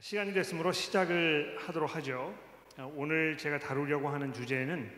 시간이 0.00 0.34
됐으므로 0.34 0.72
시작을 0.72 1.56
하도록 1.58 1.96
하죠. 1.96 2.34
아, 2.76 2.88
오늘 2.96 3.38
제가 3.38 3.58
다루려고 3.58 4.10
하는 4.10 4.32
주제는 4.32 4.90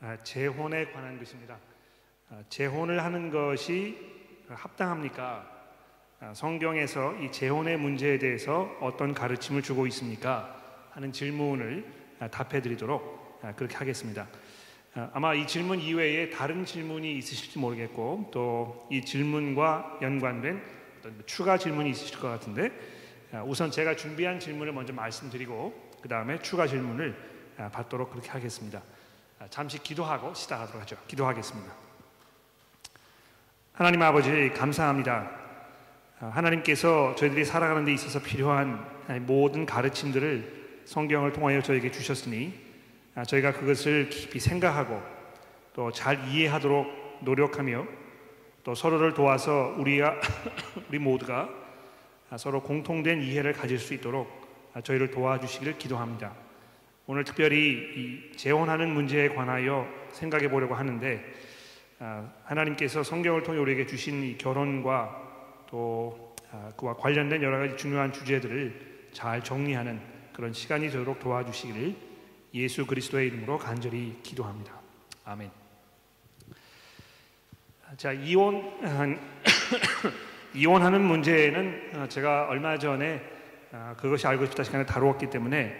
아, 0.00 0.18
재혼에 0.22 0.84
관한 0.92 1.18
것입니다. 1.18 1.58
아, 2.28 2.42
재혼을 2.50 3.02
하는 3.02 3.30
것이 3.30 3.96
합당합니까? 4.48 5.50
성경에서 6.34 7.14
이 7.16 7.32
재혼의 7.32 7.78
문제에 7.78 8.18
대해서 8.18 8.76
어떤 8.80 9.14
가르침을 9.14 9.62
주고 9.62 9.86
있습니까? 9.88 10.88
하는 10.92 11.12
질문을 11.12 11.84
답해 12.30 12.62
드리도록 12.62 13.40
그렇게 13.56 13.76
하겠습니다. 13.76 14.26
아마 15.12 15.34
이 15.34 15.46
질문 15.46 15.80
이외에 15.80 16.30
다른 16.30 16.64
질문이 16.64 17.16
있으실지 17.16 17.58
모르겠고 17.58 18.30
또 18.32 18.88
이 18.90 19.04
질문과 19.04 19.98
연관된 20.02 20.62
추가 21.26 21.58
질문이 21.58 21.90
있으실 21.90 22.18
것 22.18 22.28
같은데 22.28 22.70
우선 23.46 23.70
제가 23.70 23.96
준비한 23.96 24.38
질문을 24.38 24.72
먼저 24.72 24.92
말씀드리고 24.92 25.92
그 26.00 26.08
다음에 26.08 26.40
추가 26.42 26.66
질문을 26.66 27.14
받도록 27.72 28.10
그렇게 28.10 28.30
하겠습니다. 28.30 28.82
잠시 29.50 29.82
기도하고 29.82 30.34
시작하도록 30.34 30.80
하죠. 30.82 30.96
기도하겠습니다. 31.08 31.72
하나님 33.72 34.02
아버지 34.02 34.50
감사합니다. 34.50 35.30
하나님께서 36.20 37.14
저희들이 37.16 37.44
살아가는 37.44 37.84
데 37.84 37.92
있어서 37.92 38.20
필요한 38.20 38.86
모든 39.26 39.66
가르침들을 39.66 40.82
성경을 40.84 41.32
통하여 41.32 41.60
저에게 41.60 41.90
주셨으니 41.90 42.54
저희가 43.26 43.52
그것을 43.52 44.10
깊이 44.10 44.38
생각하고 44.38 45.02
또 45.74 45.90
잘 45.90 46.28
이해하도록 46.28 47.18
노력하며 47.22 47.84
또 48.62 48.74
서로를 48.74 49.12
도와서 49.14 49.74
우리가 49.76 50.20
우리 50.88 50.98
모두가 50.98 51.63
서로 52.36 52.62
공통된 52.62 53.22
이해를 53.22 53.52
가질 53.52 53.78
수 53.78 53.94
있도록 53.94 54.28
저희를 54.82 55.10
도와주시기를 55.10 55.78
기도합니다. 55.78 56.34
오늘 57.06 57.24
특별히 57.24 57.58
이 57.96 58.36
재혼하는 58.36 58.92
문제에 58.92 59.28
관하여 59.28 59.86
생각해 60.12 60.48
보려고 60.48 60.74
하는데 60.74 61.22
아, 61.98 62.28
하나님께서 62.44 63.02
성경을 63.02 63.42
통해 63.42 63.58
우리에게 63.58 63.86
주신 63.86 64.22
이 64.24 64.38
결혼과 64.38 65.64
또 65.68 66.34
아, 66.50 66.72
그와 66.76 66.94
관련된 66.96 67.42
여러 67.42 67.58
가지 67.58 67.76
중요한 67.76 68.12
주제들을 68.12 69.08
잘 69.12 69.44
정리하는 69.44 70.00
그런 70.32 70.52
시간이 70.52 70.90
되도록 70.90 71.20
도와주시기를 71.20 71.94
예수 72.54 72.86
그리스도의 72.86 73.28
이름으로 73.28 73.58
간절히 73.58 74.18
기도합니다. 74.22 74.72
아멘. 75.24 75.50
자 77.96 78.12
이혼 78.12 78.72
이혼하는 80.56 81.02
문제는 81.02 82.08
제가 82.08 82.46
얼마 82.46 82.78
전에 82.78 83.20
아, 83.72 83.96
그것이 83.98 84.24
알고 84.28 84.46
싶다 84.46 84.62
시간에 84.62 84.86
다루었기 84.86 85.28
때문에 85.28 85.74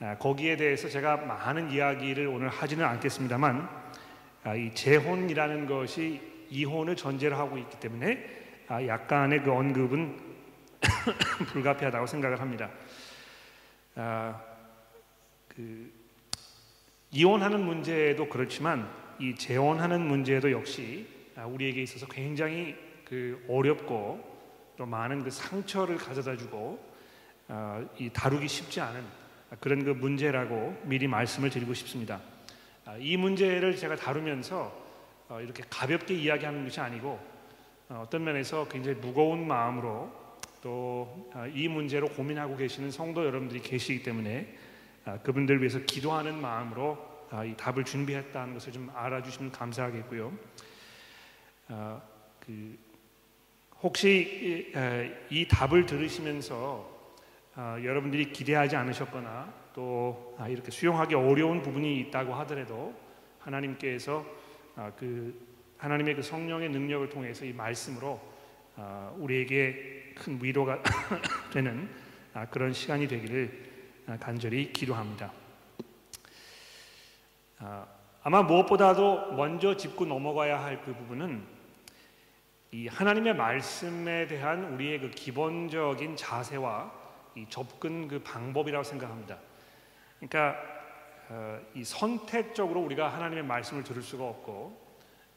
아, 0.00 0.18
거기에 0.18 0.56
대해서 0.56 0.86
제가 0.86 1.16
많은 1.16 1.70
이야기를 1.70 2.26
오늘 2.26 2.50
하지는 2.50 2.84
않겠습니다만 2.84 3.70
아, 4.44 4.54
이 4.54 4.74
재혼이라는 4.74 5.66
것이 5.66 6.20
이혼을 6.50 6.94
전제로 6.94 7.36
하고 7.36 7.56
있기 7.56 7.80
때문에 7.80 8.42
약간의 8.68 9.42
그 9.42 9.50
언급은 9.50 10.20
불가피하다고 11.52 12.06
생각을 12.06 12.40
합니다. 12.40 12.70
그 15.48 15.90
이혼하는 17.10 17.64
문제도 17.64 18.28
그렇지만 18.28 18.90
이 19.18 19.34
재혼하는 19.34 20.02
문제도 20.06 20.50
역시 20.50 21.06
우리에게 21.36 21.82
있어서 21.82 22.06
굉장히 22.06 22.76
그 23.12 23.44
어렵고 23.46 24.24
또 24.78 24.86
많은 24.86 25.22
그 25.22 25.30
상처를 25.30 25.98
가져다주고 25.98 26.92
어, 27.48 27.90
이 27.98 28.08
다루기 28.10 28.48
쉽지 28.48 28.80
않은 28.80 29.04
그런 29.60 29.84
그 29.84 29.90
문제라고 29.90 30.80
미리 30.84 31.06
말씀을 31.06 31.50
드리고 31.50 31.74
싶습니다. 31.74 32.22
아, 32.86 32.96
이 32.98 33.18
문제를 33.18 33.76
제가 33.76 33.96
다루면서 33.96 34.72
어, 35.28 35.42
이렇게 35.42 35.62
가볍게 35.68 36.14
이야기하는 36.14 36.64
것이 36.64 36.80
아니고 36.80 37.20
어, 37.90 38.02
어떤 38.06 38.24
면에서 38.24 38.66
굉장히 38.68 38.96
무거운 38.96 39.46
마음으로 39.46 40.10
또 40.62 41.26
이 41.52 41.68
문제로 41.68 42.08
고민하고 42.08 42.56
계시는 42.56 42.90
성도 42.90 43.26
여러분들이 43.26 43.60
계시기 43.60 44.02
때문에 44.02 44.56
아, 45.04 45.18
그분들 45.18 45.58
위해서 45.58 45.80
기도하는 45.80 46.40
마음으로 46.40 47.26
아, 47.30 47.44
이 47.44 47.54
답을 47.58 47.84
준비했다는 47.84 48.54
것을 48.54 48.72
좀 48.72 48.90
알아주시면 48.94 49.52
감사하겠고요. 49.52 50.32
그 52.40 52.91
혹시 53.82 54.72
이 55.30 55.48
답을 55.48 55.86
들으시면서 55.86 56.92
어, 57.54 57.76
여러분들이 57.82 58.32
기대하지 58.32 58.76
않으셨거나 58.76 59.52
또 59.74 60.36
아, 60.38 60.48
이렇게 60.48 60.70
수용하기 60.70 61.14
어려운 61.14 61.60
부분이 61.60 61.98
있다고 62.00 62.32
하더라도 62.34 62.94
하나님께서 63.40 64.24
아, 64.76 64.90
그 64.96 65.34
하나님의 65.76 66.14
그 66.14 66.22
성령의 66.22 66.70
능력을 66.70 67.08
통해서 67.10 67.44
이 67.44 67.52
말씀으로 67.52 68.20
아, 68.76 69.12
우리에게 69.18 70.14
큰 70.14 70.38
위로가 70.40 70.82
되는 71.52 71.90
그런 72.50 72.72
시간이 72.72 73.08
되기를 73.08 73.72
간절히 74.20 74.72
기도합니다. 74.72 75.32
아마 78.22 78.42
무엇보다도 78.42 79.32
먼저 79.32 79.76
짚고 79.76 80.06
넘어가야 80.06 80.62
할 80.62 80.82
그 80.84 80.94
부분은 80.94 81.61
이 82.74 82.88
하나님의 82.88 83.36
말씀에 83.36 84.26
대한 84.26 84.64
우리의 84.72 84.98
그 84.98 85.10
기본적인 85.10 86.16
자세와 86.16 86.90
이 87.34 87.44
접근 87.50 88.08
그 88.08 88.22
방법이라고 88.22 88.82
생각합니다. 88.82 89.38
그러니까 90.18 90.56
어, 91.28 91.60
이 91.74 91.84
선택적으로 91.84 92.80
우리가 92.80 93.12
하나님의 93.12 93.44
말씀을 93.44 93.84
들을 93.84 94.00
수가 94.00 94.24
없고 94.24 94.80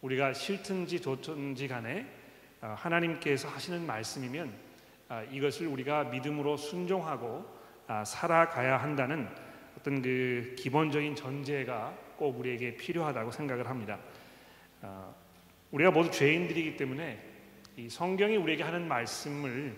우리가 0.01 0.31
싫든지 0.31 1.01
좋든지 1.01 1.67
간에 1.67 2.07
어, 2.61 2.73
하나님께서 2.77 3.49
하시는 3.49 3.85
말씀이면 3.85 4.53
어, 5.09 5.21
이것을 5.29 5.67
우리가 5.67 6.05
믿음으로 6.05 6.55
순종하고 6.55 7.53
아, 7.87 8.05
살아가야 8.05 8.77
한다는 8.77 9.27
어떤 9.77 10.01
그 10.01 10.55
기본적인 10.57 11.17
전제가 11.17 11.93
꼭 12.15 12.39
우리에게 12.39 12.77
필요하다고 12.77 13.31
생각을 13.31 13.69
합니다. 13.69 13.99
어, 15.75 15.77
우리가 15.77 15.91
모두 15.91 16.09
죄인들이기 16.09 16.77
때문에 16.77 17.19
이 17.75 17.89
성경이 17.89 18.37
우리에게 18.37 18.63
하는 18.63 18.87
말씀을 18.87 19.75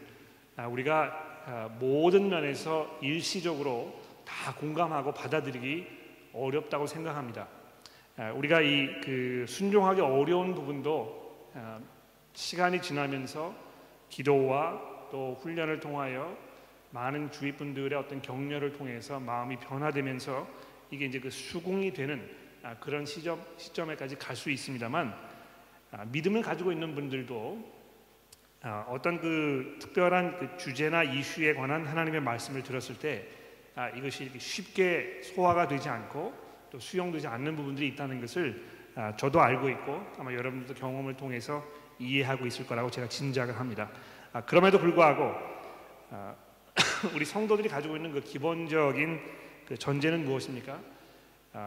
아, 0.56 0.68
우리가 0.68 1.44
아, 1.46 1.69
모든 1.80 2.30
면에서 2.30 3.00
일시적으로 3.02 4.00
다 4.24 4.53
공감하고 4.53 5.13
받아들이기 5.13 5.88
어렵다고 6.34 6.86
생각합니다. 6.86 7.47
아, 8.18 8.31
우리가 8.31 8.62
이 8.62 9.02
그 9.03 9.46
순종하기 9.47 10.02
어려운 10.02 10.53
부분도 10.53 11.52
시간이 12.34 12.81
지나면서 12.81 13.56
기도와 14.09 14.80
또 15.09 15.36
훈련을 15.41 15.80
통하여 15.80 16.38
많은 16.91 17.31
주위 17.31 17.53
분들의 17.53 17.97
어떤 17.97 18.22
격려를 18.22 18.74
통해서 18.74 19.19
마음이 19.19 19.57
변화되면서 19.57 20.47
이게 20.91 21.06
이제 21.06 21.19
그 21.19 21.31
수긍이 21.31 21.94
되는 21.94 22.30
그런 22.80 23.06
시점 23.06 23.41
시점에까지 23.57 24.18
갈 24.18 24.36
수 24.36 24.52
있습니다만 24.52 25.07
아, 25.07 25.37
믿음을 26.08 26.42
가지고 26.42 26.72
있는 26.72 26.94
분들도 26.96 27.78
아, 28.64 28.86
어떤 28.90 29.20
그 29.22 29.78
특별한 29.80 30.40
그 30.40 30.58
주제나 30.58 31.03
이슈에 31.03 31.53
관한 31.53 31.86
하나님의 31.86 32.22
말씀을 32.22 32.64
들었을 32.64 32.98
때 32.98 33.28
아, 33.75 33.90
이것이 33.90 34.31
쉽게 34.38 35.22
소화가 35.24 35.68
되지 35.68 35.90
않고 35.90 36.34
또 36.72 36.80
수용되지 36.80 37.28
않는 37.28 37.56
부분들이 37.56 37.88
있다는 37.90 38.20
것을 38.20 38.78
저도 39.16 39.40
알고 39.40 39.70
있고 39.70 40.03
아마 40.18 40.34
여러분들도 40.34 40.74
경험을 40.74 41.16
통해서 41.16 41.64
이해하고 42.00 42.48
있을 42.48 42.66
거라고 42.66 42.90
제가 42.90 43.08
짐작을 43.08 43.58
합니다. 43.58 43.90
그럼에도 44.48 44.80
불구하고 44.80 45.33
우리 47.16 47.24
성도들이 47.24 47.69
가지고 47.69 47.95
있는 47.95 48.12
그 48.12 48.22
기본적인 48.22 49.22
그 49.68 49.78
전제는 49.78 50.25
무엇입니까? 50.25 50.80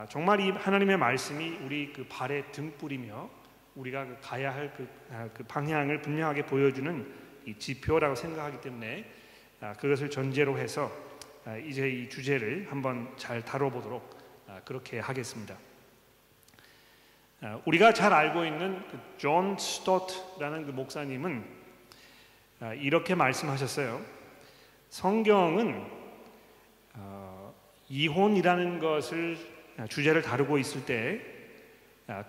정말 0.09 0.41
이 0.41 0.51
하나님의 0.51 0.99
말씀이 0.99 1.61
우리 1.65 1.93
그 1.93 2.05
발의 2.09 2.51
등불이며 2.53 3.31
우리가 3.81 4.05
그 4.05 4.17
가야 4.21 4.55
할그 4.55 4.89
아, 5.11 5.29
그 5.33 5.43
방향을 5.45 6.03
분명하게 6.03 6.45
보여주는 6.45 7.07
이 7.47 7.55
지표라고 7.59 8.15
생각하기 8.15 8.61
때문에 8.61 9.11
아, 9.61 9.73
그것을 9.73 10.11
전제로 10.11 10.59
해서 10.59 10.93
아, 11.47 11.57
이제 11.57 11.89
이 11.89 12.09
주제를 12.09 12.67
한번 12.71 13.11
잘 13.17 13.43
다뤄보도록 13.43 14.21
그렇게 14.65 14.99
하겠습니다. 14.99 15.57
우리가 17.65 17.95
잘 17.95 18.13
알고 18.13 18.45
있는 18.45 18.85
그존 18.89 19.57
스토트라는 19.57 20.67
그 20.67 20.73
목사님은 20.73 21.45
이렇게 22.81 23.15
말씀하셨어요. 23.15 24.05
성경은 24.91 25.87
어, 26.95 27.55
이혼이라는 27.89 28.81
것을 28.81 29.39
주제를 29.89 30.21
다루고 30.21 30.59
있을 30.59 30.85
때 30.85 31.25
아, 31.25 31.40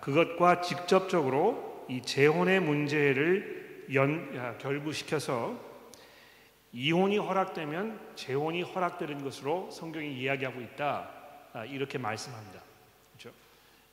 그것과 0.00 0.60
직접적으로 0.60 1.86
이 1.88 2.00
재혼의 2.02 2.60
문제를 2.60 3.86
연, 3.94 4.58
결부시켜서 4.58 5.72
이혼이 6.72 7.18
허락되면 7.18 8.12
재혼이 8.14 8.62
허락되는 8.62 9.22
것으로 9.22 9.70
성경이 9.70 10.14
이야기하고 10.14 10.60
있다 10.60 11.10
아, 11.52 11.64
이렇게 11.66 11.98
말씀합니다. 11.98 12.60
그렇죠? 13.12 13.36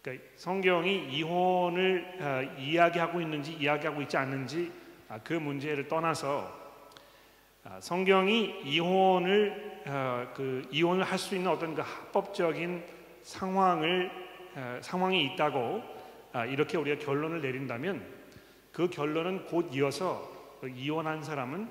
그러니까 0.02 0.26
성경이 0.38 1.10
이혼을 1.12 2.18
아, 2.22 2.42
이야기하고 2.58 3.20
있는지 3.20 3.54
이야기하고 3.54 4.02
있지 4.04 4.16
않는지 4.16 4.72
아, 5.10 5.20
그 5.24 5.34
문제를 5.34 5.88
떠나서 5.88 6.58
성경이 7.82 8.62
이혼을 8.64 9.82
그 10.34 10.68
이혼을 10.72 11.04
할 11.04 11.20
수 11.20 11.36
있는 11.36 11.52
어떤 11.52 11.76
그 11.76 11.82
합법적인 11.82 12.84
상황을 13.22 14.29
상황이 14.82 15.26
있다고 15.26 15.82
이렇게 16.50 16.78
우리가 16.78 17.04
결론을 17.04 17.42
내린다면 17.42 18.06
그 18.72 18.90
결론은 18.90 19.46
곧 19.46 19.70
이어서 19.74 20.58
그 20.62 20.70
이혼한 20.70 21.24
사람은 21.24 21.70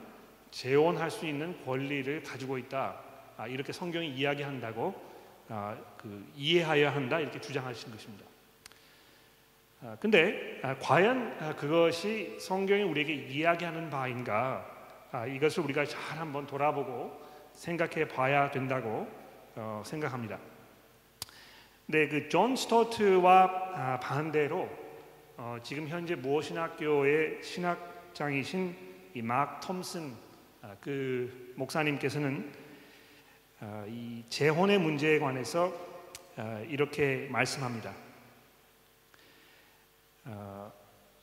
재혼할 0.51 1.11
수 1.11 1.27
있는 1.27 1.63
권리를 1.65 2.23
가지고 2.23 2.59
있다. 2.59 3.01
아, 3.37 3.47
이렇게 3.47 3.73
성경이 3.73 4.11
이야기한다고 4.11 4.95
아, 5.49 5.77
그 5.97 6.27
이해하여야 6.35 6.95
한다 6.95 7.21
이렇게 7.21 7.41
주장하신 7.41 7.93
것입니다. 7.93 8.25
아, 9.83 9.97
근데 10.01 10.61
과연 10.81 11.57
그것이 11.57 12.37
성경이 12.41 12.83
우리에게 12.83 13.15
이야기하는 13.15 13.91
바인가? 13.91 14.67
이것을 15.29 15.63
우리가 15.65 15.87
잘 15.87 16.19
한번 16.19 16.47
돌아보고 16.47 17.27
생각해 17.53 18.09
봐야 18.09 18.51
된다고 18.51 19.09
어, 19.55 19.83
생각합니다. 19.85 20.39
네, 21.91 22.07
그존 22.07 22.55
스토트와 22.55 23.99
반대로 24.01 24.69
어, 25.39 25.57
지금 25.63 25.89
현재 25.89 26.15
무엇신학교의 26.15 27.43
신학장이신 27.43 28.77
이 29.15 29.23
막 29.23 29.61
톰슨 29.61 30.13
아, 30.61 30.77
그 30.83 31.55
목사님께서는 31.57 32.53
아, 33.61 33.87
이 33.89 34.23
재혼의 34.29 34.79
문제에 34.79 35.19
관해서 35.19 35.73
아, 36.37 36.61
이렇게 36.69 37.27
말씀합니다. 37.31 37.95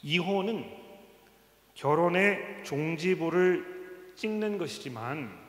이혼은 0.02 0.66
결혼의 1.76 2.64
종지부를 2.64 4.14
찍는 4.16 4.58
것이지만 4.58 5.45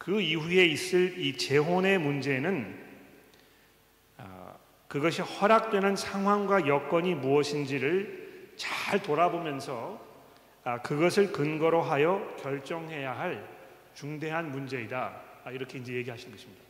그 0.00 0.18
이후에 0.18 0.64
있을 0.64 1.18
이 1.18 1.36
재혼의 1.36 1.98
문제는 1.98 2.90
그것이 4.88 5.20
허락되는 5.20 5.94
상황과 5.94 6.66
여건이 6.66 7.16
무엇인지를 7.16 8.54
잘 8.56 9.02
돌아보면서 9.02 10.00
아, 10.64 10.80
그것을 10.80 11.32
근거로 11.32 11.82
하여 11.82 12.34
결정해야 12.40 13.16
할 13.16 13.46
중대한 13.92 14.50
문제이다. 14.50 15.20
아, 15.44 15.50
이렇게 15.50 15.78
이제 15.78 15.92
얘기하신 15.92 16.30
것입니다. 16.30 16.64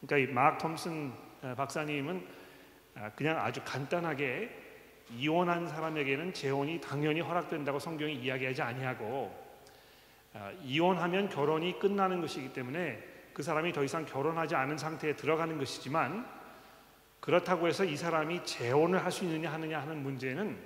그러니까 0.00 0.32
이막 0.32 0.58
톰슨 0.58 1.12
아, 1.42 1.54
박사님은 1.54 2.26
그냥 3.14 3.38
아주 3.38 3.60
간단하게 3.64 4.50
이혼한 5.16 5.68
사람에게는 5.68 6.32
재혼이 6.32 6.80
당연히 6.80 7.20
허락된다고 7.20 7.78
성경이 7.78 8.16
이야기하지 8.16 8.62
아니하고 8.62 9.49
이혼하면 10.62 11.28
결혼이 11.28 11.78
끝나는 11.78 12.20
것이기 12.20 12.52
때문에 12.52 13.02
그 13.32 13.42
사람이 13.42 13.72
더 13.72 13.82
이상 13.84 14.04
결혼하지 14.04 14.54
않은 14.54 14.78
상태에 14.78 15.14
들어가는 15.16 15.58
것이지만 15.58 16.26
그렇다고 17.20 17.68
해서 17.68 17.84
이 17.84 17.96
사람이 17.96 18.44
재혼을 18.44 19.04
할 19.04 19.12
수 19.12 19.24
있느냐 19.24 19.52
하느냐 19.52 19.80
하는 19.80 20.02
문제는 20.02 20.56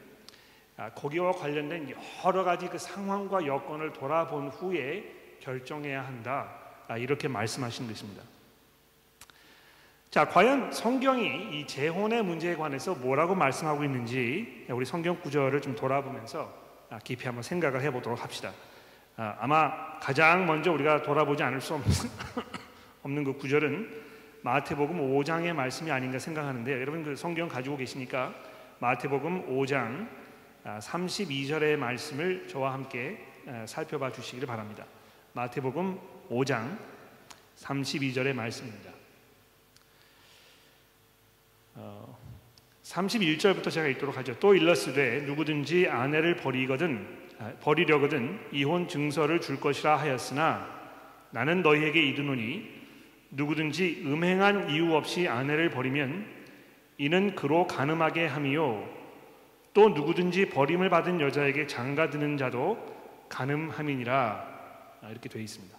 아, 0.77 0.91
거기와 0.91 1.33
관련된 1.33 1.95
여러 2.25 2.43
가지 2.45 2.69
그 2.69 2.79
상황과 2.79 3.47
여건을 3.47 3.93
돌아본 3.93 4.49
후에 4.49 5.39
결정해야 5.41 6.05
한다. 6.05 6.53
아, 6.89 6.97
이렇게 6.97 7.29
말씀하신 7.29 7.87
것입니다. 7.87 8.23
자, 10.11 10.29
과연 10.29 10.73
성경이 10.73 11.61
이 11.61 11.67
재혼의 11.67 12.23
문제에 12.23 12.57
관해서 12.57 12.95
뭐라고 12.95 13.35
말씀하고 13.35 13.85
있는지 13.85 14.67
우리 14.69 14.85
성경 14.85 15.21
구절을 15.21 15.61
좀 15.61 15.75
돌아보면서 15.75 16.53
아, 16.91 16.99
깊이 16.99 17.27
한번 17.27 17.43
생각을 17.43 17.81
해보도록 17.83 18.23
합시다. 18.23 18.53
아마 19.17 19.99
가장 19.99 20.47
먼저 20.47 20.73
우리가 20.73 21.03
돌아보지 21.03 21.43
않을 21.43 21.61
수 21.61 21.75
없는, 21.75 21.91
없는 23.03 23.25
그 23.25 23.35
구절은 23.35 24.03
마태복음 24.43 24.99
5장의 24.99 25.53
말씀이 25.55 25.91
아닌가 25.91 26.19
생각하는데요. 26.19 26.81
여러분 26.81 27.05
그 27.05 27.17
성경 27.17 27.49
가지고 27.49 27.77
계시니까 27.77 28.35
마태복음 28.81 29.49
5장 29.49 30.09
32절의 30.65 31.75
아, 31.75 31.79
말씀을 31.79 32.49
저와 32.49 32.73
함께 32.73 33.25
아, 33.47 33.65
살펴봐 33.67 34.13
주시기를 34.13 34.47
바랍니다. 34.47 34.85
마태복음 35.33 35.99
5장 36.31 36.77
32절의 37.57 38.35
말씀입니다. 38.35 38.91
31절부터 42.83 43.67
어, 43.67 43.71
제가 43.71 43.87
읽도록 43.89 44.17
하죠. 44.19 44.39
또 44.39 44.55
일러스되 44.55 45.23
누구든지 45.23 45.89
아내를 45.89 46.37
버리거든 46.37 47.07
아, 47.07 47.24
버리려거든 47.61 48.39
이혼 48.53 48.89
증서를 48.89 49.41
줄 49.41 49.61
것이라 49.61 49.97
하였으나 49.97 50.69
나는 51.31 51.63
너희에게 51.63 52.01
이르노니 52.01 52.85
누구든지 53.31 54.03
음행한 54.07 54.71
이유 54.71 54.95
없이 54.95 55.29
아내를 55.29 55.71
버리면 55.71 56.27
이는 56.99 57.35
그로 57.35 57.67
가늠하게 57.67 58.27
함이요 58.27 58.89
또 59.73 59.89
누구든지 59.89 60.51
버림을 60.51 60.89
받은 60.89 61.21
여자에게 61.21 61.67
장가드는 61.67 62.37
자도 62.37 63.27
가늠함이니라 63.29 64.55
아, 65.03 65.11
이렇게 65.11 65.29
되어 65.29 65.43
있습니다. 65.43 65.77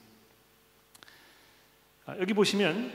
아, 2.05 2.17
여기 2.19 2.33
보시면 2.33 2.91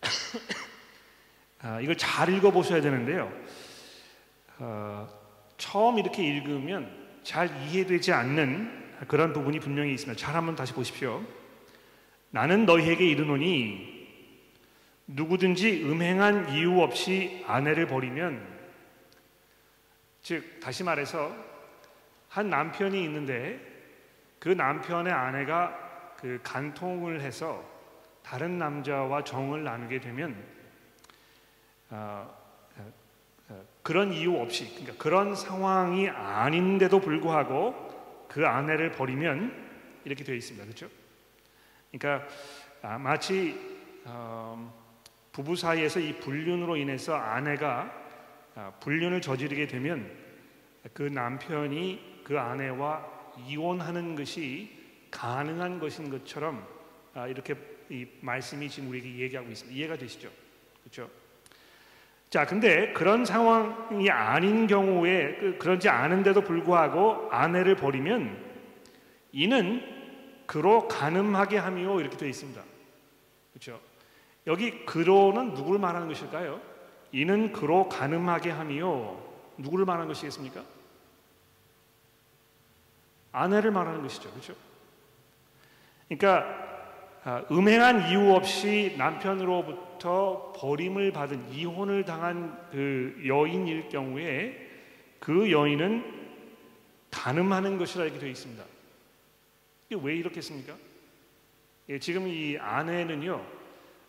아, 1.62 1.80
이걸 1.80 1.96
잘 1.96 2.28
읽어 2.28 2.50
보셔야 2.50 2.82
되는데요. 2.82 3.32
어, 4.58 5.08
처음 5.56 5.98
이렇게 5.98 6.22
읽으면 6.22 6.99
잘 7.30 7.48
이해되지 7.62 8.12
않는 8.12 9.06
그런 9.06 9.32
부분이 9.32 9.60
분명히 9.60 9.92
있습니다. 9.92 10.18
잘 10.18 10.34
한번 10.34 10.56
다시 10.56 10.72
보십시오. 10.72 11.24
나는 12.30 12.66
너희에게 12.66 13.08
이르노니 13.08 14.08
누구든지 15.06 15.84
음행한 15.84 16.52
이유 16.52 16.80
없이 16.80 17.44
아내를 17.46 17.86
버리면 17.86 18.44
즉 20.22 20.58
다시 20.58 20.82
말해서 20.82 21.32
한 22.28 22.50
남편이 22.50 23.00
있는데 23.04 23.60
그 24.40 24.48
남편의 24.48 25.12
아내가 25.12 26.16
그 26.16 26.40
간통을 26.42 27.20
해서 27.20 27.64
다른 28.24 28.58
남자와 28.58 29.22
정을 29.22 29.62
나누게 29.62 30.00
되면 30.00 30.34
어, 31.90 32.39
그런 33.82 34.12
이유 34.12 34.36
없이 34.36 34.68
그러니까 34.70 34.94
그런 34.98 35.34
상황이 35.34 36.08
아닌데도 36.08 37.00
불구하고 37.00 38.26
그 38.28 38.46
아내를 38.46 38.92
버리면 38.92 39.70
이렇게 40.04 40.24
되어 40.24 40.34
있습니다. 40.34 40.64
그렇죠? 40.64 40.88
그러니까 41.90 42.26
아, 42.82 42.98
마치 42.98 43.58
어, 44.04 44.72
부부 45.32 45.56
사이에서 45.56 46.00
이 46.00 46.18
불륜으로 46.20 46.76
인해서 46.76 47.14
아내가 47.14 47.92
아, 48.54 48.72
불륜을 48.80 49.20
저지르게 49.20 49.66
되면 49.66 50.10
그 50.92 51.02
남편이 51.02 52.22
그 52.24 52.38
아내와 52.38 53.06
이혼하는 53.46 54.16
것이 54.16 54.78
가능한 55.10 55.78
것인 55.78 56.10
것처럼 56.10 56.66
아, 57.14 57.26
이렇게 57.26 57.54
이 57.88 58.06
말씀이 58.20 58.68
지금 58.68 58.90
우리에게 58.90 59.18
얘기하고 59.18 59.50
있습니다. 59.50 59.76
이해가 59.76 59.96
되시죠? 59.96 60.30
그렇죠? 60.82 61.10
자, 62.30 62.46
근데 62.46 62.92
그런 62.92 63.24
상황이 63.24 64.08
아닌 64.08 64.68
경우에 64.68 65.36
그, 65.40 65.58
그런지 65.58 65.88
않은데도 65.88 66.42
불구하고 66.42 67.28
아내를 67.32 67.74
버리면 67.74 68.50
이는 69.32 69.82
그로 70.46 70.86
가늠하게 70.86 71.58
함이요 71.58 72.00
이렇게 72.00 72.16
되어 72.16 72.28
있습니다. 72.28 72.62
그렇죠? 73.52 73.80
여기 74.46 74.86
그로는 74.86 75.54
누구를 75.54 75.80
말하는 75.80 76.06
것일까요? 76.06 76.60
이는 77.10 77.52
그로 77.52 77.88
가늠하게 77.88 78.50
함이요. 78.50 79.30
누구를 79.58 79.84
말하는 79.84 80.06
것이겠습니까? 80.06 80.62
아내를 83.32 83.72
말하는 83.72 84.02
것이죠. 84.02 84.30
그렇죠? 84.30 84.54
그러니까 86.08 86.46
아, 86.46 86.69
음행한 87.50 88.08
이유 88.08 88.32
없이 88.34 88.94
남편으로부터 88.96 90.52
버림을 90.56 91.12
받은 91.12 91.52
이혼을 91.52 92.04
당한 92.04 92.58
그 92.70 93.22
여인일 93.26 93.88
경우에 93.90 94.68
그 95.18 95.50
여인은 95.50 96.20
가늠하는 97.10 97.76
것이라 97.76 98.04
이렇게 98.04 98.20
되어 98.20 98.30
있습니다. 98.30 98.64
이게 99.90 100.00
왜 100.02 100.16
이렇겠습니까? 100.16 100.74
예, 101.90 101.98
지금 101.98 102.26
이 102.26 102.56
아내는요 102.56 103.44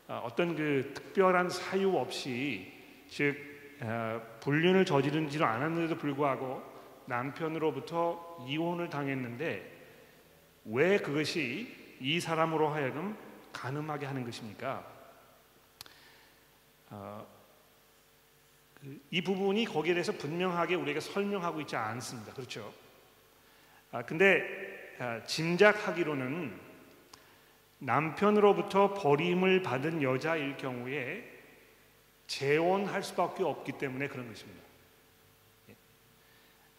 아, 0.08 0.22
어떤 0.24 0.56
그 0.56 0.92
특별한 0.94 1.50
사유 1.50 1.98
없이 1.98 2.72
즉 3.10 3.36
어, 3.82 4.22
불륜을 4.40 4.86
저지른지도 4.86 5.44
않았는데도 5.44 5.98
불구하고 5.98 6.62
남편으로부터 7.08 8.46
이혼을 8.48 8.90
당했는데 8.90 9.70
왜 10.66 10.98
그것이 11.00 11.81
이 12.02 12.20
사람으로 12.20 12.70
하여금 12.70 13.16
가늠하게 13.54 14.08
하는 14.08 14.26
것입니까? 14.26 14.86
어, 16.90 17.28
이 19.12 19.22
부분이 19.22 19.66
거기에 19.66 19.94
대해서 19.94 20.12
분명하게 20.12 20.76
우리에게 20.76 21.00
설명하고 21.00 21.62
있지 21.62 21.76
않습니다. 21.76 22.34
그렇죠? 22.34 22.74
아, 23.92 24.02
근데 24.02 24.96
아, 25.00 25.24
짐작하기로는 25.24 26.60
남편으로부터 27.80 28.94
버림을 28.94 29.62
받은 29.62 30.02
여자일 30.02 30.58
경우에 30.58 31.24
재혼할 32.28 33.04
수밖에 33.04 33.44
없기 33.44 33.74
때문에 33.74 34.08
그런 34.08 34.28
것입니다. 34.28 34.62
예. 35.70 35.76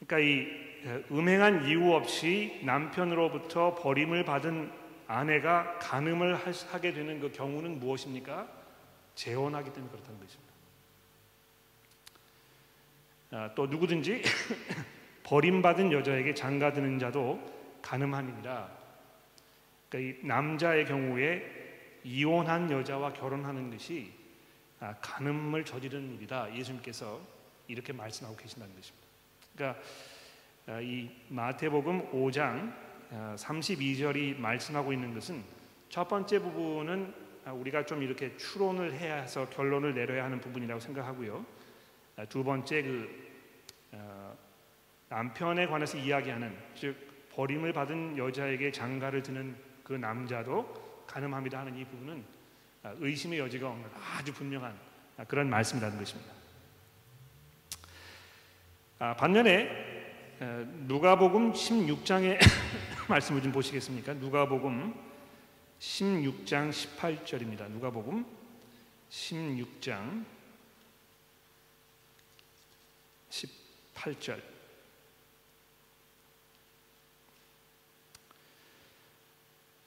그러니까 0.00 0.18
이 0.18 1.06
음행한 1.10 1.66
이유 1.66 1.92
없이 1.92 2.60
남편으로부터 2.64 3.76
버림을 3.76 4.24
받은 4.24 4.81
아내가 5.06 5.78
간음을 5.78 6.34
하게 6.36 6.92
되는 6.92 7.20
그 7.20 7.30
경우는 7.32 7.78
무엇입니까? 7.78 8.48
재혼하기 9.14 9.72
때문에 9.72 9.90
그렇다는 9.90 10.20
것입니다. 10.20 10.52
아, 13.32 13.50
또 13.54 13.66
누구든지 13.66 14.22
버림받은 15.24 15.92
여자에게 15.92 16.34
장가드는 16.34 16.98
자도 16.98 17.40
가늠함이니라. 17.82 18.70
그러니까 19.88 20.20
이 20.20 20.26
남자의 20.26 20.84
경우에 20.84 21.62
이혼한 22.04 22.70
여자와 22.70 23.12
결혼하는 23.12 23.70
것이 23.70 24.12
아, 24.80 24.94
간음을 25.00 25.64
저지르는 25.64 26.14
일이다. 26.16 26.54
예수님께서 26.54 27.20
이렇게 27.68 27.92
말씀하고 27.92 28.36
계신다는 28.36 28.74
것입니다. 28.74 29.06
그러니까 29.54 29.82
아, 30.66 30.80
이 30.80 31.10
마태복음 31.28 32.12
5장 32.12 32.74
32절이 33.12 34.38
말씀하고 34.38 34.92
있는 34.92 35.14
것은 35.14 35.42
첫 35.88 36.08
번째 36.08 36.38
부분은 36.38 37.14
우리가 37.46 37.84
좀 37.84 38.02
이렇게 38.02 38.36
추론을 38.36 38.94
해야 38.94 39.16
해서 39.16 39.48
결론을 39.50 39.94
내려야 39.94 40.24
하는 40.24 40.40
부분이라고 40.40 40.80
생각하고요. 40.80 41.44
두 42.28 42.44
번째 42.44 42.82
그 42.82 43.32
어, 43.92 44.36
남편에 45.08 45.66
관해서 45.66 45.98
이야기하는 45.98 46.56
즉 46.74 46.96
버림을 47.34 47.72
받은 47.72 48.16
여자에게 48.16 48.72
장가를 48.72 49.22
드는 49.22 49.56
그 49.82 49.92
남자도 49.92 51.04
가늠합니다 51.06 51.58
하는 51.58 51.76
이 51.76 51.84
부분은 51.84 52.24
아, 52.82 52.94
의심의 52.98 53.38
여지가 53.38 53.68
없는 53.68 53.90
아주 54.16 54.32
분명한 54.32 54.74
그런 55.28 55.50
말씀이라는 55.50 55.98
것입니다. 55.98 56.32
아, 58.98 59.14
반면에 59.16 59.92
누가복음 60.86 61.52
16장의 61.52 62.38
말씀을 63.12 63.42
좀 63.42 63.52
보시겠습니까? 63.52 64.14
누가복음 64.14 64.94
16장 65.78 66.70
18절입니다. 66.70 67.70
누가복음 67.70 68.24
16장 69.10 70.24
18절 73.28 74.40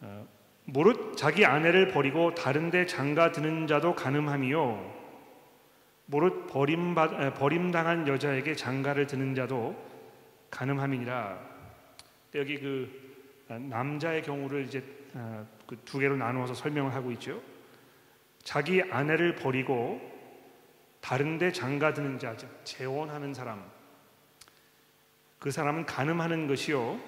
어, 0.01 0.27
무릇 0.65 1.17
자기 1.17 1.45
아내를 1.45 1.87
버리고 1.87 2.35
다른데 2.35 2.85
장가 2.85 3.31
드는 3.31 3.65
자도 3.65 3.95
가늠함이요 3.95 4.93
무릇 6.05 6.45
버림받, 6.45 7.33
버림당한 7.33 8.07
여자에게 8.07 8.55
장가를 8.55 9.07
드는 9.07 9.33
자도 9.33 9.75
가늠함이니라 10.51 11.55
여기 12.35 12.59
그 12.59 13.04
남자의 13.47 14.21
경우를 14.21 14.65
이제 14.65 14.83
어, 15.13 15.47
그두 15.67 15.99
개로 15.99 16.17
나누어서 16.17 16.53
설명을 16.53 16.93
하고 16.93 17.11
있죠 17.11 17.41
자기 18.43 18.81
아내를 18.81 19.35
버리고 19.35 20.01
다른데 21.01 21.51
장가드는 21.51 22.19
자, 22.19 22.35
즉 22.35 22.49
재혼하는 22.63 23.33
사람 23.33 23.63
그 25.39 25.51
사람은 25.51 25.85
가늠하는 25.85 26.47
것이요. 26.47 26.99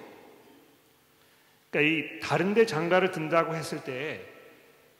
그러니까 1.70 1.80
이 1.80 2.20
다른데 2.20 2.66
장가를 2.66 3.10
든다고 3.10 3.54
했을 3.54 3.82
때 3.82 4.24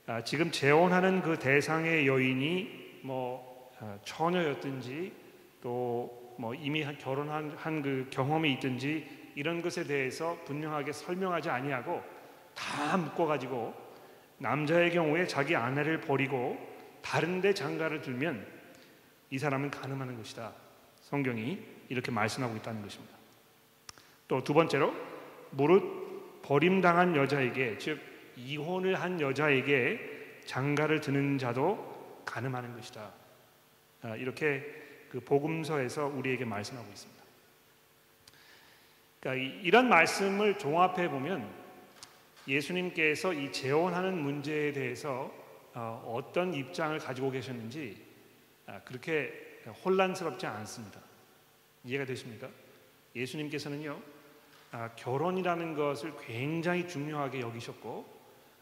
아, 0.07 0.23
지금 0.23 0.51
재혼하는 0.51 1.21
그 1.21 1.39
대상의 1.39 2.05
여인이 2.07 2.99
뭐 3.03 3.71
아, 3.79 3.97
처녀였든지 4.03 5.13
또 5.61 6.19
뭐 6.39 6.55
이미 6.55 6.85
결혼한 6.97 7.51
한그 7.57 8.07
경험이 8.11 8.53
있든지 8.53 9.05
이런 9.39 9.61
것에 9.61 9.85
대해서 9.85 10.37
분명하게 10.43 10.91
설명하지 10.91 11.49
아니하고 11.49 12.03
다 12.53 12.97
묶어 12.97 13.25
가지고 13.25 13.73
남자의 14.37 14.91
경우에 14.91 15.27
자기 15.27 15.55
아내를 15.55 16.01
버리고 16.01 16.57
다른 17.01 17.39
데 17.39 17.53
장가를 17.53 18.01
들면 18.01 18.45
이 19.29 19.39
사람은 19.39 19.71
가늠하는 19.71 20.17
것이다. 20.17 20.51
성경이 21.03 21.57
이렇게 21.87 22.11
말씀하고 22.11 22.57
있다는 22.57 22.81
것입니다. 22.81 23.15
또 24.27 24.43
두 24.43 24.53
번째로 24.53 24.93
무릇 25.51 26.41
버림당한 26.41 27.15
여자에게 27.15 27.77
즉 27.77 27.97
이혼을 28.35 28.95
한 28.95 29.21
여자에게 29.21 30.41
장가를 30.47 30.99
드는 30.99 31.37
자도 31.37 32.23
가늠하는 32.25 32.75
것이다. 32.75 33.09
아, 34.01 34.15
이렇게 34.17 34.65
그 35.09 35.21
복음서에서 35.21 36.07
우리에게 36.07 36.43
말씀하고 36.43 36.89
있습니다. 36.89 37.18
그러니까 39.19 39.59
이런 39.63 39.89
말씀을 39.89 40.57
종합해 40.57 41.09
보면 41.09 41.49
예수님께서 42.47 43.33
이 43.33 43.51
재혼하는 43.51 44.17
문제에 44.17 44.71
대해서 44.71 45.31
어, 45.73 46.03
어떤 46.07 46.53
입장을 46.53 46.97
가지고 46.99 47.31
계셨는지 47.31 48.01
아, 48.65 48.79
그렇게 48.81 49.61
혼란스럽지 49.83 50.45
않습니다. 50.45 50.99
이해가 51.83 52.05
되십니까? 52.05 52.49
예수님께서는요 53.15 54.01
아, 54.71 54.89
결혼이라는 54.95 55.73
것을 55.75 56.13
굉장히 56.25 56.87
중요하게 56.87 57.41
여기셨고 57.41 58.19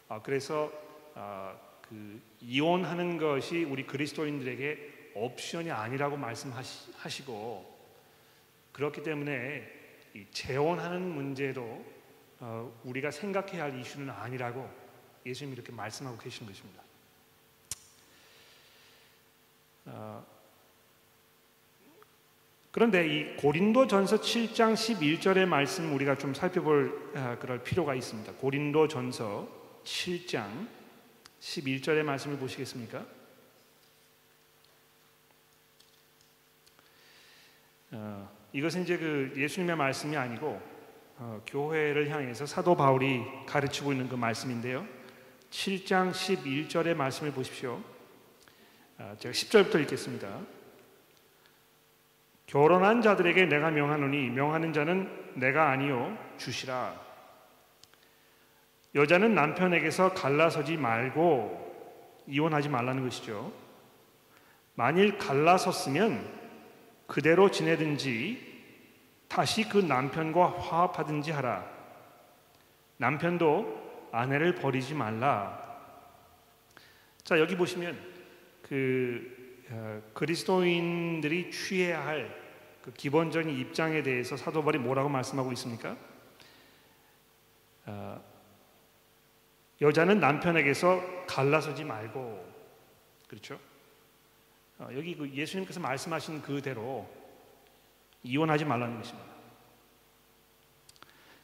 아, 0.09 0.21
그래서 0.21 0.71
아, 1.13 1.55
그 1.81 2.21
이혼하는 2.41 3.17
것이 3.17 3.63
우리 3.63 3.85
그리스도인들에게 3.85 5.11
옵션이 5.15 5.71
아니라고 5.71 6.17
말씀하시고 6.17 7.77
그렇기 8.71 9.03
때문에 9.03 9.76
재혼하는 10.31 11.01
문제도 11.01 11.85
어, 12.39 12.81
우리가 12.83 13.11
생각해야 13.11 13.63
할 13.63 13.79
이슈는 13.79 14.09
아니라고 14.09 14.69
예수님이 15.25 15.55
이렇게 15.55 15.71
말씀하고 15.71 16.17
계신 16.17 16.47
것입니다. 16.47 16.81
어, 19.85 20.25
그런데 22.71 23.07
이 23.07 23.35
고린도전서 23.37 24.17
7장 24.17 24.73
11절의 24.73 25.45
말씀 25.45 25.93
우리가 25.93 26.17
좀 26.17 26.33
살펴볼 26.33 27.11
아, 27.15 27.37
그럴 27.39 27.63
필요가 27.63 27.95
있습니다. 27.95 28.33
고린도전서 28.33 29.81
7장 29.83 30.67
11절의 31.39 32.03
말씀을 32.03 32.37
보시겠습니까? 32.37 33.05
어, 37.91 38.36
이것은 38.53 38.83
이제 38.83 38.97
그 38.97 39.33
예수님의 39.35 39.75
말씀이 39.75 40.15
아니고 40.15 40.61
어, 41.19 41.41
교회를 41.47 42.09
향해서 42.09 42.45
사도 42.45 42.75
바울이 42.75 43.23
가르치고 43.45 43.91
있는 43.91 44.07
그 44.07 44.15
말씀인데요. 44.15 44.85
7장 45.49 46.11
11절의 46.11 46.95
말씀을 46.95 47.31
보십시오. 47.31 47.81
아, 48.97 49.15
제가 49.17 49.31
10절부터 49.31 49.81
읽겠습니다. 49.81 50.41
결혼한 52.45 53.01
자들에게 53.01 53.45
내가 53.45 53.71
명하노니 53.71 54.29
명하는 54.29 54.73
자는 54.73 55.09
내가 55.35 55.69
아니요 55.69 56.17
주시라. 56.37 57.07
여자는 58.95 59.35
남편에게서 59.35 60.13
갈라서지 60.13 60.77
말고 60.77 62.23
이혼하지 62.27 62.69
말라는 62.69 63.03
것이죠. 63.03 63.51
만일 64.75 65.17
갈라섰으면 65.17 66.36
그대로 67.07 67.49
지내든지 67.49 68.45
다시 69.27 69.67
그 69.67 69.77
남편과 69.77 70.59
화합하든지 70.59 71.31
하라. 71.31 71.65
남편도 72.97 74.09
아내를 74.11 74.55
버리지 74.55 74.93
말라. 74.93 75.65
자, 77.23 77.39
여기 77.39 77.55
보시면 77.55 77.97
그 78.61 79.65
어, 79.69 80.01
그리스도인들이 80.13 81.51
취해야 81.51 82.05
할 82.05 82.47
그 82.87 82.93
기본적인 82.93 83.49
입장에 83.59 84.01
대해서 84.01 84.37
사도 84.37 84.61
바울이 84.61 84.79
뭐라고 84.79 85.09
말씀하고 85.09 85.51
있습니까? 85.51 85.97
어, 87.85 88.23
여자는 89.81 90.21
남편에게서 90.21 91.25
갈라서지 91.27 91.83
말고 91.83 92.47
그렇죠? 93.27 93.59
어, 94.79 94.89
여기 94.93 95.15
그 95.15 95.29
예수님께서 95.29 95.79
말씀하신 95.79 96.41
그대로 96.41 97.07
이혼하지 98.23 98.65
말라는 98.65 98.97
것입니다. 98.97 99.27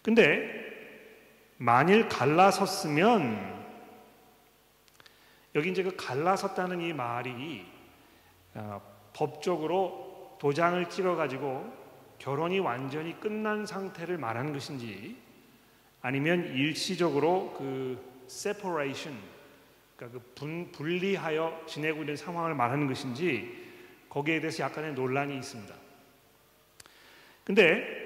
근데 0.02 0.64
만일 1.58 2.08
갈라섰으면 2.10 3.54
여기 5.56 5.72
이제 5.72 5.84
그 5.84 5.96
갈라섰다는 5.96 6.82
이 6.82 6.94
말이 6.94 7.66
어, 8.56 8.82
법적으로 9.14 10.38
도장을 10.40 10.90
찍어 10.90 11.16
가지고 11.16 11.72
결혼이 12.20 12.60
완전히 12.60 13.20
끝난 13.20 13.66
상태를 13.66 14.18
말하는 14.18 14.54
것인지 14.54 15.18
아니면 16.02 16.54
일시적으로 16.54 17.54
그 17.58 18.26
separation 18.28 19.18
그러니까 20.04 20.10
그 20.12 20.32
분, 20.36 20.72
분리하여 20.72 21.64
지내고 21.66 22.02
있는 22.02 22.16
상황을 22.16 22.56
말하는 22.56 22.88
것인지 22.88 23.64
거기에 24.10 24.40
대해서 24.42 24.64
약간의 24.64 24.94
논란이 24.94 25.36
있습니다. 25.38 25.74
근데 27.46 28.02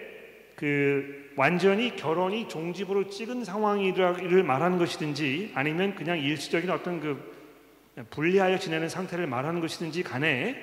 그 0.55 1.31
완전히 1.35 1.95
결혼이 1.95 2.47
종지부를 2.47 3.09
찍은 3.09 3.43
상황이를 3.43 4.43
말하는 4.43 4.77
것이든지 4.77 5.51
아니면 5.55 5.95
그냥 5.95 6.19
일시적인 6.19 6.69
어떤 6.69 6.99
그 6.99 7.35
분리하여 8.09 8.59
지내는 8.59 8.89
상태를 8.89 9.27
말하는 9.27 9.59
것이든지 9.59 10.03
간에 10.03 10.55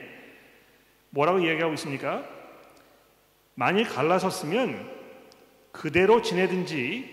뭐라고 1.10 1.40
이야기하고 1.40 1.74
있습니까? 1.74 2.28
만일 3.54 3.88
갈라섰으면 3.88 4.92
그대로 5.70 6.22
지내든지 6.22 7.12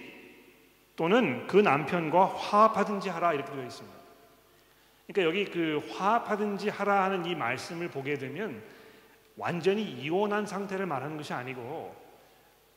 또는 0.95 1.45
그 1.47 1.57
남편과 1.57 2.25
화합하든지 2.25 3.09
하라 3.09 3.33
이렇게 3.33 3.51
되어 3.51 3.63
있습니다. 3.63 4.00
그러니까 5.11 5.23
여기 5.23 5.45
그 5.51 5.85
화합하든지 5.91 6.69
하라 6.69 7.03
하는 7.03 7.25
이 7.25 7.35
말씀을 7.35 7.89
보게 7.89 8.17
되면 8.17 8.63
완전히 9.35 9.83
이혼한 9.83 10.45
상태를 10.45 10.85
말하는 10.85 11.17
것이 11.17 11.33
아니고 11.33 11.93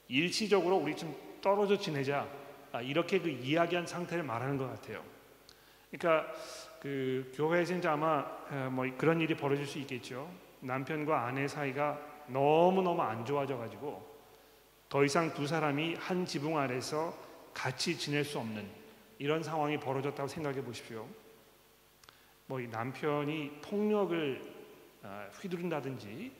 일시적으로 0.08 0.76
우리 0.76 0.96
좀 0.96 1.14
떨어져 1.40 1.78
지내자 1.78 2.26
아, 2.72 2.80
이렇게 2.80 3.20
그 3.20 3.28
이야기한 3.28 3.86
상태를 3.86 4.24
말하는 4.24 4.58
것 4.58 4.68
같아요. 4.68 5.02
그러니까 5.90 6.32
그 6.80 7.32
교회에서 7.36 7.76
이제 7.76 7.86
아마 7.86 8.26
뭐 8.70 8.84
그런 8.98 9.20
일이 9.20 9.36
벌어질 9.36 9.64
수 9.64 9.78
있겠죠. 9.78 10.28
남편과 10.60 11.26
아내 11.26 11.46
사이가 11.46 12.00
너무 12.26 12.82
너무 12.82 13.00
안 13.02 13.24
좋아져 13.24 13.56
가지고 13.56 14.04
더 14.88 15.04
이상 15.04 15.32
두 15.34 15.46
사람이 15.46 15.94
한 16.00 16.26
지붕 16.26 16.58
아래서 16.58 17.16
같이 17.52 17.96
지낼 17.96 18.24
수 18.24 18.38
없는 18.38 18.68
이런 19.18 19.42
상황이 19.42 19.78
벌어졌다고 19.78 20.28
생각해 20.28 20.64
보십시오. 20.64 21.06
뭐 22.46 22.60
남편이 22.60 23.60
폭력을 23.62 24.54
아, 25.02 25.28
휘두른다든지 25.40 26.32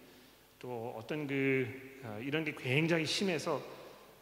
또 0.59 0.95
어떤 0.97 1.27
그 1.27 2.01
아, 2.05 2.19
이런 2.19 2.45
게 2.45 2.55
굉장히 2.55 3.07
심해서 3.07 3.61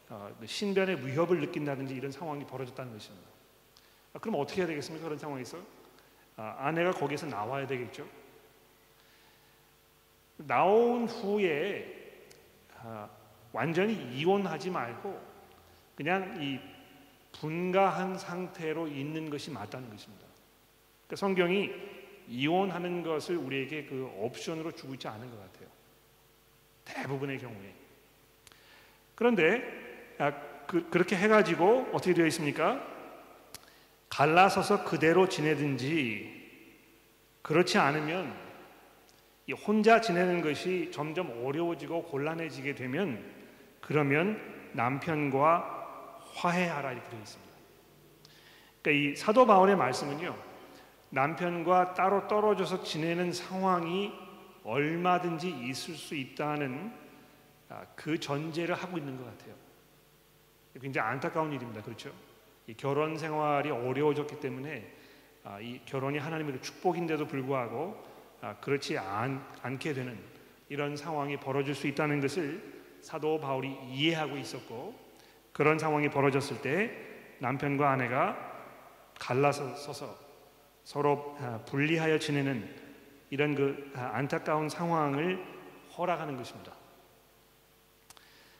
어, 0.08 0.34
그 0.38 0.46
신변의 0.46 1.06
위협을 1.06 1.40
느낀다든지 1.40 1.94
이런 1.94 2.10
상황이 2.12 2.44
벌어졌다는 2.44 2.92
것입니다. 2.92 3.28
아, 4.14 4.18
그럼 4.18 4.40
어떻게 4.40 4.60
해야 4.60 4.66
되겠습니까? 4.68 5.04
그런 5.04 5.18
상황에서 5.18 5.58
아내가 6.36 6.92
거기서 6.92 7.26
나와야 7.26 7.66
되겠죠. 7.66 8.08
나온 10.38 11.06
후에 11.06 12.20
완전히 13.52 13.94
이혼하지 14.16 14.70
말고 14.70 15.20
그냥 15.94 16.42
이 16.42 16.58
분가한 17.38 18.18
상태로 18.18 18.88
있는 18.88 19.28
것이 19.30 19.50
맞다는 19.50 19.90
것입니다. 19.90 20.31
그러니까 21.12 21.16
성경이 21.16 21.70
이혼하는 22.28 23.02
것을 23.02 23.36
우리에게 23.36 23.84
그 23.84 24.10
옵션으로 24.16 24.72
주고 24.72 24.94
있지 24.94 25.08
않은 25.08 25.30
것 25.30 25.38
같아요. 25.38 25.68
대부분의 26.86 27.38
경우에. 27.38 27.74
그런데 29.14 29.62
아, 30.18 30.32
그, 30.66 30.88
그렇게 30.88 31.16
해가지고 31.16 31.90
어떻게 31.92 32.14
되어 32.14 32.26
있습니까? 32.28 32.82
갈라서서 34.08 34.84
그대로 34.84 35.28
지내든지 35.28 36.40
그렇지 37.42 37.76
않으면 37.76 38.34
혼자 39.66 40.00
지내는 40.00 40.40
것이 40.40 40.90
점점 40.92 41.44
어려워지고 41.44 42.04
곤란해지게 42.04 42.74
되면 42.74 43.22
그러면 43.82 44.40
남편과 44.72 46.20
화해하라 46.36 46.92
이렇게 46.92 47.10
되어 47.10 47.20
있습니다. 47.20 47.52
그러니까 48.80 49.10
이 49.10 49.16
사도 49.16 49.44
바울의 49.44 49.76
말씀은요. 49.76 50.51
남편과 51.12 51.92
따로 51.92 52.26
떨어져서 52.26 52.82
지내는 52.84 53.32
상황이 53.32 54.12
얼마든지 54.64 55.50
있을 55.50 55.94
수 55.94 56.14
있다는 56.14 56.90
아, 57.68 57.84
그 57.94 58.18
전제를 58.18 58.74
하고 58.74 58.96
있는 58.96 59.18
것 59.18 59.24
같아요. 59.24 59.54
굉장히 60.80 61.08
안타까운 61.08 61.52
일입니다. 61.52 61.82
그렇죠? 61.82 62.10
결혼 62.78 63.18
생활이 63.18 63.70
어려워졌기 63.70 64.40
때문에 64.40 64.90
아, 65.44 65.60
이 65.60 65.80
결혼이 65.84 66.16
하나님의 66.16 66.62
축복인데도 66.62 67.26
불구하고 67.26 68.02
아, 68.40 68.56
그렇지 68.56 68.96
않, 68.96 69.46
않게 69.62 69.92
되는 69.92 70.18
이런 70.70 70.96
상황이 70.96 71.36
벌어질 71.36 71.74
수 71.74 71.86
있다는 71.88 72.20
것을 72.20 72.82
사도 73.02 73.38
바울이 73.38 73.76
이해하고 73.90 74.38
있었고 74.38 74.98
그런 75.52 75.78
상황이 75.78 76.08
벌어졌을 76.08 76.62
때 76.62 76.90
남편과 77.40 77.90
아내가 77.90 78.36
갈라서 79.18 79.74
서 79.74 80.31
서 80.84 80.92
서로 80.92 81.36
아, 81.40 81.60
분리하여 81.64 82.18
지내는 82.18 82.68
이런 83.30 83.54
그 83.54 83.92
아, 83.94 84.10
안타까운 84.14 84.68
상황을 84.68 85.42
허락하는 85.96 86.36
것입니다. 86.36 86.72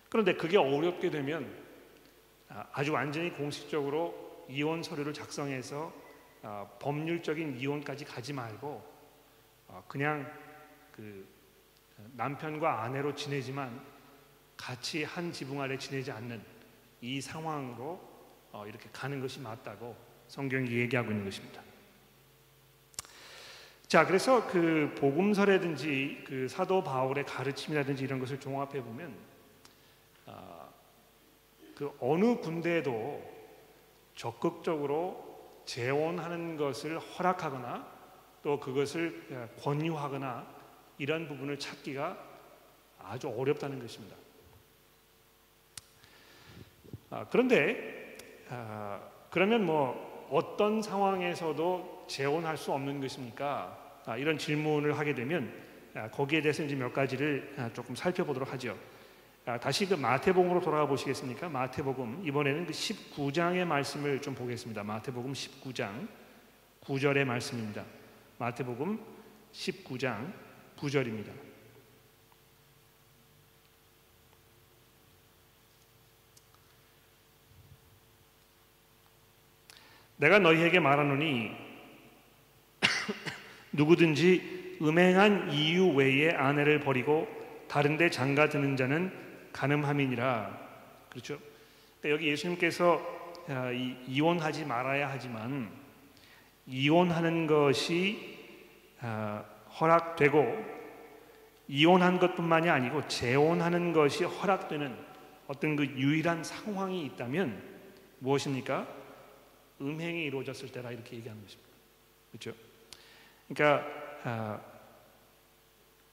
그런데 0.09 0.35
그게 0.35 0.57
어렵게 0.57 1.11
되면 1.11 1.53
아, 2.49 2.67
아주 2.73 2.93
완전히 2.93 3.31
공식적으로 3.33 4.47
이혼 4.49 4.83
서류를 4.83 5.15
작성해서 5.15 5.93
법률적인 6.81 7.57
이혼까지 7.57 8.05
가지 8.05 8.33
말고 8.33 8.83
그냥 9.87 10.31
그 10.91 11.25
남편과 12.15 12.83
아내로 12.83 13.15
지내지만 13.15 13.81
같이 14.57 15.05
한 15.05 15.33
지붕 15.33 15.61
아래 15.61 15.79
지내지 15.79 16.11
않는 16.11 16.43
이 17.01 17.21
상황으로 17.21 18.01
어, 18.53 18.67
이렇게 18.67 18.89
가는 18.93 19.21
것이 19.21 19.41
맞다고 19.41 19.97
성경이 20.29 20.71
얘기하고 20.71 21.11
있는 21.11 21.25
것입니다. 21.25 21.63
자, 23.93 24.07
그래서 24.07 24.47
그 24.47 24.91
복음서라든지 24.99 26.25
그 26.27 26.49
사도 26.49 26.83
바울의 26.83 27.27
가르침이라든지 27.27 28.05
이런 28.05 28.21
것을 28.21 28.41
종합해 28.41 28.83
보면 28.83 29.15
아, 30.25 30.71
그 31.75 31.95
어느 32.01 32.37
군대에도 32.37 33.23
적극적으로 34.17 35.63
재혼하는 35.67 36.57
것을 36.57 36.99
허락하거나 36.99 37.87
또 38.43 38.59
그것을 38.59 39.27
예, 39.31 39.61
권유하거나 39.63 40.47
이런 40.97 41.29
부분을 41.29 41.59
찾기가 41.59 42.17
아주 42.99 43.29
어렵다는 43.29 43.79
것입니다. 43.79 44.17
아, 47.11 47.27
그런데 47.29 48.17
아, 48.49 49.03
그러면 49.29 49.67
뭐 49.67 50.29
어떤 50.31 50.81
상황에서도 50.81 52.07
재혼할 52.09 52.57
수 52.57 52.73
없는 52.73 53.03
것입니까? 53.03 53.82
아, 54.05 54.17
이런 54.17 54.37
질문을 54.37 54.99
하게 54.99 55.15
되면 55.15 55.53
거기에 56.11 56.43
대해서 56.43 56.63
이제 56.63 56.75
몇 56.75 56.93
가지를 56.93 57.71
조금 57.73 57.95
살펴보도록 57.95 58.53
하죠. 58.53 58.77
다시 59.61 59.87
그 59.87 59.95
마태복음으로 59.95 60.61
돌아가 60.61 60.87
보시겠습니까? 60.87 61.49
마태복음 61.49 62.23
이번에는 62.25 62.67
그 62.67 62.73
19장의 62.73 63.65
말씀을 63.65 64.21
좀 64.21 64.35
보겠습니다. 64.35 64.83
마태복음 64.83 65.33
19장 65.33 66.09
9절의 66.83 67.25
말씀입니다. 67.25 67.85
마태복음 68.39 69.01
19장 69.53 70.33
9절입니다. 70.77 71.31
내가 80.17 80.39
너희에게 80.39 80.79
말하노니 80.79 81.62
누구든지 83.73 84.79
음행한 84.83 85.53
이유 85.53 85.89
외에 85.89 86.31
아내를 86.31 86.81
버리고 86.81 87.29
다른데 87.69 88.11
장가 88.11 88.49
드는 88.49 88.77
자는 88.77 89.13
가늠함이니라. 89.53 90.61
그렇죠? 91.11 91.39
그러니까 92.01 92.21
여기 92.21 92.31
예수님께서 92.31 93.23
아, 93.49 93.71
이혼하지 93.71 94.65
말아야 94.65 95.11
하지만 95.11 95.71
이혼하는 96.67 97.47
것이 97.47 98.39
아, 99.01 99.45
허락되고 99.81 100.83
이혼한 101.69 102.19
것뿐만이 102.19 102.69
아니고 102.69 103.09
재혼하는 103.09 103.93
것이 103.93 104.25
허락되는 104.25 104.95
어떤 105.47 105.77
그 105.77 105.85
유일한 105.85 106.45
상황이 106.45 107.05
있다면 107.07 107.63
무엇입니까? 108.19 108.87
음행이 109.81 110.25
이루어졌을 110.25 110.71
때라 110.71 110.93
이렇게 110.93 111.17
얘기하는 111.17 111.43
것입니다. 111.43 111.71
그렇죠? 112.31 112.72
그러니까 113.55 113.87
아, 114.25 114.61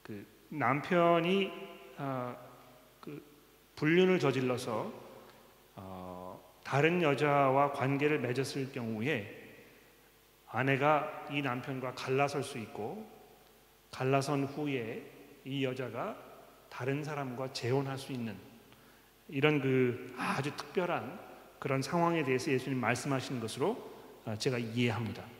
그 0.02 0.26
남편이 0.50 1.50
아, 1.96 2.36
그 3.00 3.22
불륜을 3.76 4.18
저질러서 4.18 4.92
어, 5.76 6.40
다른 6.62 7.02
여자와 7.02 7.72
관계를 7.72 8.18
맺었을 8.20 8.72
경우에 8.72 9.36
아내가 10.48 11.26
이 11.30 11.40
남편과 11.40 11.94
갈라설 11.94 12.42
수 12.42 12.58
있고 12.58 13.08
갈라선 13.90 14.44
후에 14.44 15.02
이 15.44 15.64
여자가 15.64 16.16
다른 16.68 17.02
사람과 17.02 17.52
재혼할 17.52 17.96
수 17.96 18.12
있는 18.12 18.36
이런 19.28 19.60
그 19.60 20.14
아주 20.18 20.54
특별한 20.56 21.18
그런 21.58 21.80
상황에 21.82 22.24
대해서 22.24 22.50
예수님 22.50 22.78
말씀하시는 22.78 23.40
것으로 23.40 23.90
제가 24.38 24.58
이해합니다. 24.58 25.39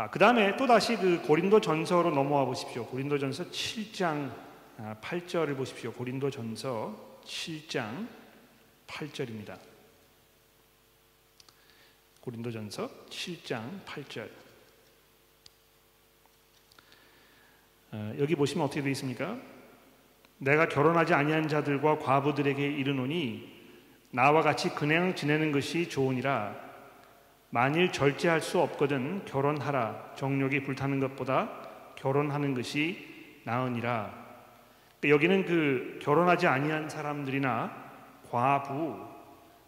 아, 0.00 0.08
그 0.08 0.18
다음에 0.18 0.56
또 0.56 0.66
다시 0.66 0.96
그 0.96 1.20
고린도 1.20 1.60
전서로 1.60 2.10
넘어와 2.10 2.46
보십시오. 2.46 2.86
고린도 2.86 3.18
전서 3.18 3.44
7장 3.44 4.32
8절을 5.02 5.52
아, 5.52 5.56
보십시오. 5.56 5.92
고린도 5.92 6.30
전서 6.30 7.20
7장 7.26 8.08
8절입니다. 8.86 9.58
고린도 12.22 12.50
전서 12.50 12.88
7장 13.10 13.84
8절. 13.84 14.30
아, 17.90 18.14
여기 18.18 18.34
보시면 18.34 18.64
어떻게 18.64 18.80
되어 18.80 18.92
있습니까? 18.92 19.36
내가 20.38 20.66
결혼하지 20.70 21.12
아니한 21.12 21.46
자들과 21.46 21.98
과부들에게 21.98 22.64
이르노니 22.64 23.52
나와 24.12 24.40
같이 24.40 24.70
그냥 24.70 25.14
지내는 25.14 25.52
것이 25.52 25.90
좋으니라 25.90 26.69
만일 27.50 27.92
절제할 27.92 28.40
수 28.40 28.60
없거든 28.60 29.24
결혼하라 29.24 30.14
정욕이 30.16 30.62
불타는 30.62 31.00
것보다 31.00 31.50
결혼하는 31.96 32.54
것이 32.54 33.42
나으니라 33.44 34.18
여기는 35.04 35.44
그 35.46 35.98
결혼하지 36.02 36.46
아니한 36.46 36.88
사람들이나 36.88 37.90
과부 38.30 39.08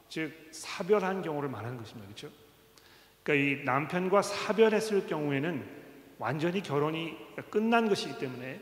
즉 0.08 0.50
사별한 0.52 1.22
경우를 1.22 1.48
말하는 1.48 1.76
것입니다 1.78 2.06
그렇죠? 2.06 2.34
그러니까 3.22 3.62
이 3.62 3.64
남편과 3.64 4.22
사별했을 4.22 5.06
경우에는 5.06 5.82
완전히 6.18 6.62
결혼이 6.62 7.16
끝난 7.50 7.88
것이기 7.88 8.18
때문에 8.18 8.60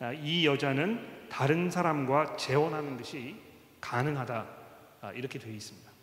아, 0.00 0.12
이 0.12 0.46
여자는 0.46 1.28
다른 1.28 1.70
사람과 1.70 2.36
재혼하는 2.36 2.96
것이 2.96 3.36
가능하다 3.80 4.46
아, 5.00 5.12
이렇게 5.12 5.38
되어 5.38 5.52
있습니다. 5.52 5.93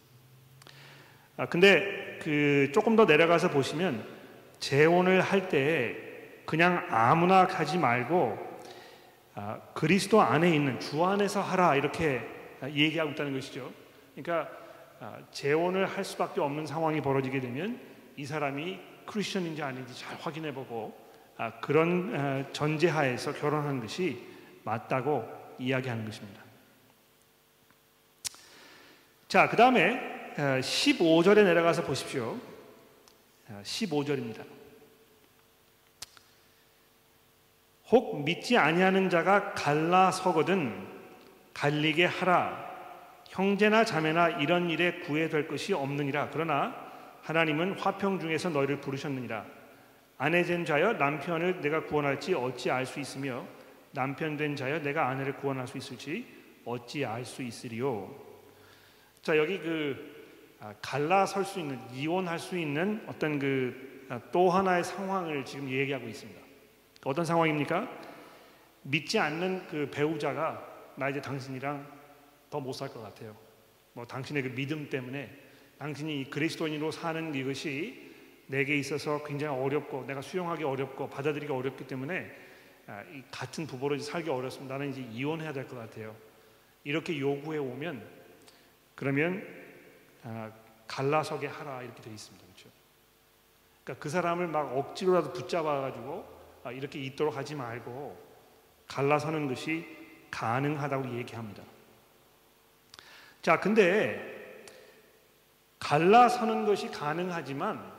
아, 1.42 1.48
근데 1.48 2.20
그 2.22 2.70
조금 2.72 2.96
더 2.96 3.06
내려가서 3.06 3.50
보시면 3.50 4.06
재혼을 4.60 5.22
할 5.22 5.50
때 5.50 5.96
그냥 6.46 6.86
아무나 6.92 7.48
가지 7.48 7.80
말고 7.80 8.38
아, 9.34 9.60
그리스도 9.74 10.22
안에 10.22 10.54
있는 10.54 10.80
주 10.80 11.04
안에서 11.04 11.42
하라 11.42 11.78
이렇게 11.78 12.22
얘기하고 12.64 13.14
있다는 13.14 13.34
것이죠. 13.34 13.74
그러니까 14.14 14.52
아, 15.00 15.18
재혼을 15.32 15.88
할 15.88 16.06
수밖에 16.06 16.42
없는 16.42 16.68
상황이 16.68 17.02
벌어지게 17.02 17.40
되면 17.40 17.80
이 18.18 18.24
사람이 18.24 18.80
크리스천인지 19.08 19.64
아닌지 19.64 20.00
잘 20.00 20.16
확인해보고 20.20 20.96
아, 21.38 21.54
그런 21.60 22.14
아, 22.16 22.52
전제하에서 22.52 23.34
결혼하는 23.34 23.80
것이 23.80 24.22
맞다고 24.64 25.28
이야기하는 25.58 26.06
것입니다. 26.06 26.40
자, 29.28 29.50
그 29.50 29.58
다음에 29.58 30.11
15절에 30.42 31.44
내려가서 31.44 31.84
보십시오. 31.84 32.38
15절입니다. 33.64 34.44
혹 37.90 38.24
믿지 38.24 38.58
아니하는 38.58 39.10
자가 39.10 39.54
갈라서거든 39.54 40.88
갈리게 41.54 42.06
하라. 42.06 42.72
형제나 43.28 43.86
자매나 43.86 44.30
이런 44.42 44.70
일에 44.70 45.00
구애될 45.02 45.48
것이 45.48 45.74
없느니라. 45.74 46.30
그러나 46.32 46.76
하나님은 47.22 47.78
화평 47.78 48.20
중에서 48.20 48.50
너희를 48.50 48.82
부르셨느니라. 48.82 49.46
아내 50.18 50.44
된 50.44 50.66
자여 50.66 50.94
남편을 50.94 51.62
내가 51.62 51.86
구원할지 51.86 52.34
어찌 52.34 52.72
알 52.72 52.86
수 52.86 53.00
있으며 53.00 53.46
남편 53.92 54.38
된 54.38 54.56
자여 54.56 54.80
내가 54.80 55.08
아내를 55.08 55.36
구원할 55.38 55.68
수 55.68 55.78
있을지 55.78 56.26
어찌 56.66 57.06
알 57.06 57.26
수 57.26 57.44
있으리요. 57.44 58.14
자 59.22 59.38
여기 59.38 59.60
그 59.60 60.12
아, 60.18 60.21
갈라설 60.82 61.44
수 61.46 61.60
있는 61.60 61.80
이혼할 61.92 62.38
수 62.40 62.58
있는 62.58 63.04
어떤 63.08 63.40
그또 63.40 64.52
아, 64.54 64.58
하나의 64.60 64.84
상황을 64.84 65.44
지금 65.46 65.70
얘기하고 65.70 66.08
있습니다. 66.08 66.40
어떤 67.06 67.26
상황입니까? 67.26 67.90
믿지 68.84 69.18
않는 69.20 69.68
그 69.68 69.90
배우자가 69.92 70.68
나 70.96 71.10
이제 71.10 71.22
당신이랑 71.22 71.86
더 72.50 72.60
못 72.60 72.74
살 72.76 72.90
것 72.90 73.02
같아요. 73.02 73.36
뭐 73.94 74.06
당신의 74.06 74.44
그 74.44 74.50
믿음 74.56 74.90
때문에 74.90 75.30
당신이 75.80 76.30
그리스도인으로 76.30 76.92
사는 76.92 77.34
이것이 77.34 78.12
내게 78.48 78.78
있어서 78.78 79.24
굉장히 79.24 79.58
어렵고 79.58 80.06
내가 80.06 80.22
수용하기 80.22 80.64
어렵고 80.64 81.10
받아들이기 81.10 81.52
어렵기 81.52 81.88
때문에 81.88 82.30
아, 82.88 83.04
같은 83.32 83.66
부부로 83.66 83.98
살기 83.98 84.30
어렵습니다. 84.30 84.76
나는 84.78 84.92
이제 84.92 85.02
이혼해야 85.12 85.54
될 85.54 85.68
것 85.68 85.78
같아요. 85.78 86.16
이렇게 86.84 87.18
요구해 87.20 87.58
오면 87.58 88.06
그러면 88.96 89.42
아, 89.42 89.61
갈라서게 90.88 91.48
하라 91.48 91.84
이렇게 91.84 92.02
되어 92.02 92.14
있습니다. 92.14 92.46
그렇죠? 92.46 92.70
그러니까 93.84 94.04
그 94.04 94.10
사람을 94.10 94.48
막 94.48 94.78
억지로라도 94.78 95.34
붙잡아 95.34 95.82
가지고 95.82 96.26
아, 96.64 96.72
이렇게 96.72 97.00
있도록 97.00 97.36
하지 97.36 97.56
말고 97.56 98.18
갈라서는 98.88 99.48
것이 99.48 99.86
가능하다고 100.30 101.18
얘기합니다. 101.18 101.64
자, 103.42 103.60
근데 103.60 104.66
갈라서는 105.80 106.66
것이 106.66 106.90
가능하지만 106.90 107.92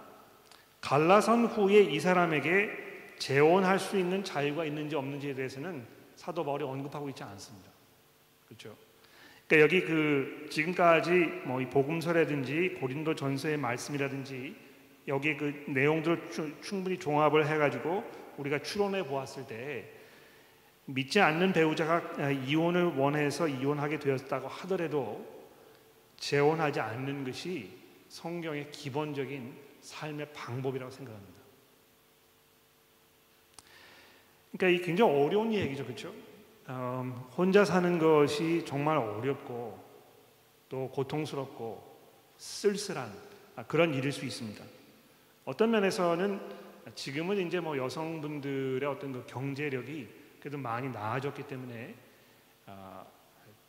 갈라선 0.80 1.46
후에 1.46 1.80
이 1.80 1.98
사람에게 1.98 3.16
재혼할 3.18 3.78
수 3.78 3.98
있는 3.98 4.22
자유가 4.22 4.64
있는지 4.64 4.96
없는지에 4.96 5.35
대해서는 5.35 5.87
사도 6.16 6.44
바울이 6.44 6.64
언급하고 6.64 7.08
있지 7.08 7.22
않습니다. 7.22 7.70
그렇죠? 8.46 8.76
그러니까 9.52 9.60
여기 9.60 9.84
그 9.84 10.46
지금까지 10.48 11.10
뭐 11.44 11.60
이 11.60 11.66
복음서라든지 11.66 12.78
고린도 12.80 13.14
전서의 13.14 13.58
말씀이라든지 13.58 14.56
여기 15.08 15.36
그 15.36 15.64
내용들을 15.68 16.30
충분히 16.62 16.98
종합을 16.98 17.46
해가지고 17.46 18.02
우리가 18.38 18.62
추론해 18.62 19.04
보았을 19.04 19.46
때 19.46 19.90
믿지 20.86 21.20
않는 21.20 21.52
배우자가 21.52 22.30
이혼을 22.30 22.96
원해서 22.96 23.46
이혼하게 23.46 23.98
되었다고 23.98 24.48
하더라도 24.48 25.22
재혼하지 26.16 26.80
않는 26.80 27.24
것이 27.24 27.70
성경의 28.08 28.70
기본적인 28.70 29.52
삶의 29.82 30.32
방법이라고 30.32 30.90
생각합니다. 30.90 31.42
그러니까 34.56 34.80
이 34.80 34.86
굉장히 34.86 35.12
어려운 35.12 35.52
얘기죠, 35.52 35.84
그렇죠? 35.84 36.31
음, 36.72 37.12
혼자 37.37 37.66
사는 37.66 37.98
것이 37.98 38.64
정말 38.64 38.96
어렵고 38.96 39.78
또 40.70 40.88
고통스럽고 40.88 41.98
쓸쓸한 42.38 43.12
아, 43.56 43.62
그런 43.64 43.92
일일 43.92 44.11
수 44.11 44.24
있습니다. 44.24 44.64
어떤 45.44 45.70
면에서는 45.70 46.40
지금은 46.94 47.46
이제 47.46 47.61
뭐 47.61 47.76
여성분들의 47.76 48.88
어떤 48.88 49.12
그 49.12 49.24
경제력이 49.26 50.08
그래도 50.40 50.56
많이 50.56 50.88
나아졌기 50.88 51.42
때문에 51.42 51.94
아, 52.66 53.04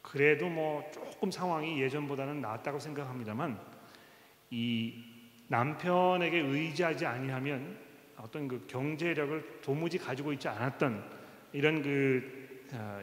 그래도 0.01 0.47
뭐 0.47 0.89
조금 0.93 1.29
상황이 1.29 1.81
예전보다는 1.81 2.39
나았다고 2.39 2.79
생각합니다만 2.79 3.59
이 4.49 5.03
남편에게 5.49 6.37
의지하지 6.39 7.05
아니하면 7.05 7.77
어떤 8.17 8.47
그 8.47 8.65
경제력을 8.67 9.59
도무지 9.61 9.97
가지고 9.97 10.31
있지 10.31 10.47
않았던 10.47 11.03
이런 11.51 11.81
그 11.81 12.42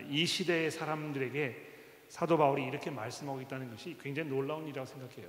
이 0.09 0.27
시대의 0.27 0.71
사람들에게 0.71 1.69
사도 2.09 2.37
바울이 2.37 2.65
이렇게 2.65 2.91
말씀하고 2.91 3.41
있다는 3.43 3.71
것이 3.71 3.97
굉장히 4.03 4.29
놀라운 4.29 4.65
일이라고 4.65 4.85
생각해요. 4.85 5.29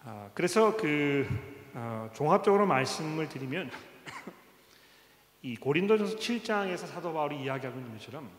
아, 0.00 0.30
그래서 0.34 0.76
그 0.76 1.26
어, 1.72 2.10
종합적으로 2.14 2.66
말씀을 2.66 3.28
드리면 3.28 3.70
이 5.42 5.56
고린도전서 5.56 6.16
7장에서 6.16 6.86
사도 6.86 7.12
바울이 7.12 7.42
이야기하고 7.42 7.78
있는 7.78 7.92
것처럼 7.96 8.30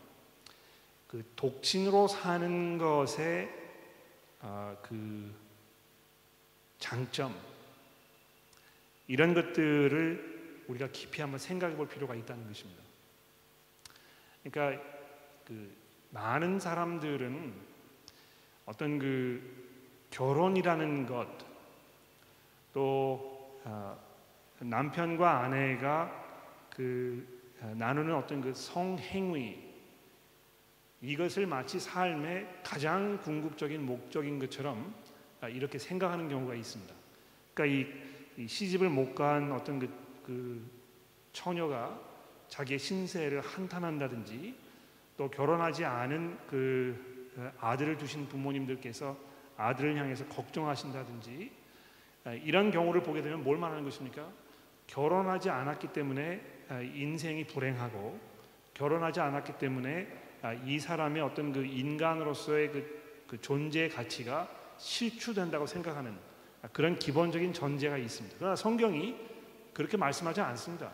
그 1.06 1.32
독신으로 1.34 2.08
사는 2.08 2.78
것의 2.78 3.48
어, 4.40 4.76
그 4.82 5.34
장점 6.78 7.34
이런 9.08 9.34
것들을 9.34 10.35
우리가 10.68 10.88
깊이 10.88 11.20
한번 11.20 11.38
생각해 11.38 11.76
볼 11.76 11.88
필요가 11.88 12.14
있다는 12.14 12.46
것입니다. 12.46 12.82
그러니까 14.42 14.82
그 15.44 15.74
많은 16.10 16.58
사람들은 16.60 17.54
어떤 18.64 18.98
그 18.98 19.42
결혼이라는 20.10 21.06
것, 21.06 21.28
또 22.72 23.60
어, 23.64 23.98
남편과 24.60 25.40
아내가 25.40 26.24
그 26.70 27.54
어, 27.60 27.72
나누는 27.76 28.14
어떤 28.14 28.40
그 28.40 28.54
성행위 28.54 29.64
이것을 31.02 31.46
마치 31.46 31.78
삶의 31.78 32.62
가장 32.64 33.18
궁극적인 33.20 33.84
목적인 33.84 34.38
것처럼 34.38 34.94
아, 35.40 35.48
이렇게 35.48 35.78
생각하는 35.78 36.28
경우가 36.28 36.54
있습니다. 36.54 36.94
그러니까 37.54 37.90
이, 38.36 38.42
이 38.42 38.48
시집을 38.48 38.88
못 38.88 39.14
간 39.14 39.52
어떤 39.52 39.78
그, 39.78 39.88
그 40.26 40.62
처녀가 41.32 42.00
자기의 42.48 42.78
신세를 42.78 43.40
한탄한다든지 43.40 44.54
또 45.16 45.30
결혼하지 45.30 45.84
않은 45.84 46.38
그 46.46 47.52
아들을 47.60 47.96
두신 47.98 48.28
부모님들께서 48.28 49.16
아들을 49.56 49.96
향해서 49.96 50.26
걱정하신다든지 50.26 51.50
아, 52.24 52.32
이런 52.32 52.70
경우를 52.70 53.02
보게 53.02 53.22
되면 53.22 53.42
뭘 53.44 53.56
말하는 53.56 53.84
것입니까? 53.84 54.28
결혼하지 54.86 55.50
않았기 55.50 55.88
때문에 55.88 56.40
아, 56.68 56.80
인생이 56.80 57.46
불행하고 57.46 58.18
결혼하지 58.74 59.20
않았기 59.20 59.58
때문에 59.58 60.08
아, 60.42 60.52
이 60.52 60.78
사람의 60.78 61.22
어떤 61.22 61.52
그 61.52 61.64
인간으로서의 61.64 62.72
그, 62.72 63.24
그 63.28 63.40
존재의 63.40 63.90
가치가 63.90 64.48
실추된다고 64.78 65.66
생각하는 65.66 66.16
그런 66.72 66.98
기본적인 66.98 67.52
전제가 67.52 67.96
있습니다. 67.96 68.36
그러나 68.38 68.56
성경이 68.56 69.16
그렇게 69.76 69.98
말씀하지 69.98 70.40
않습니다. 70.40 70.90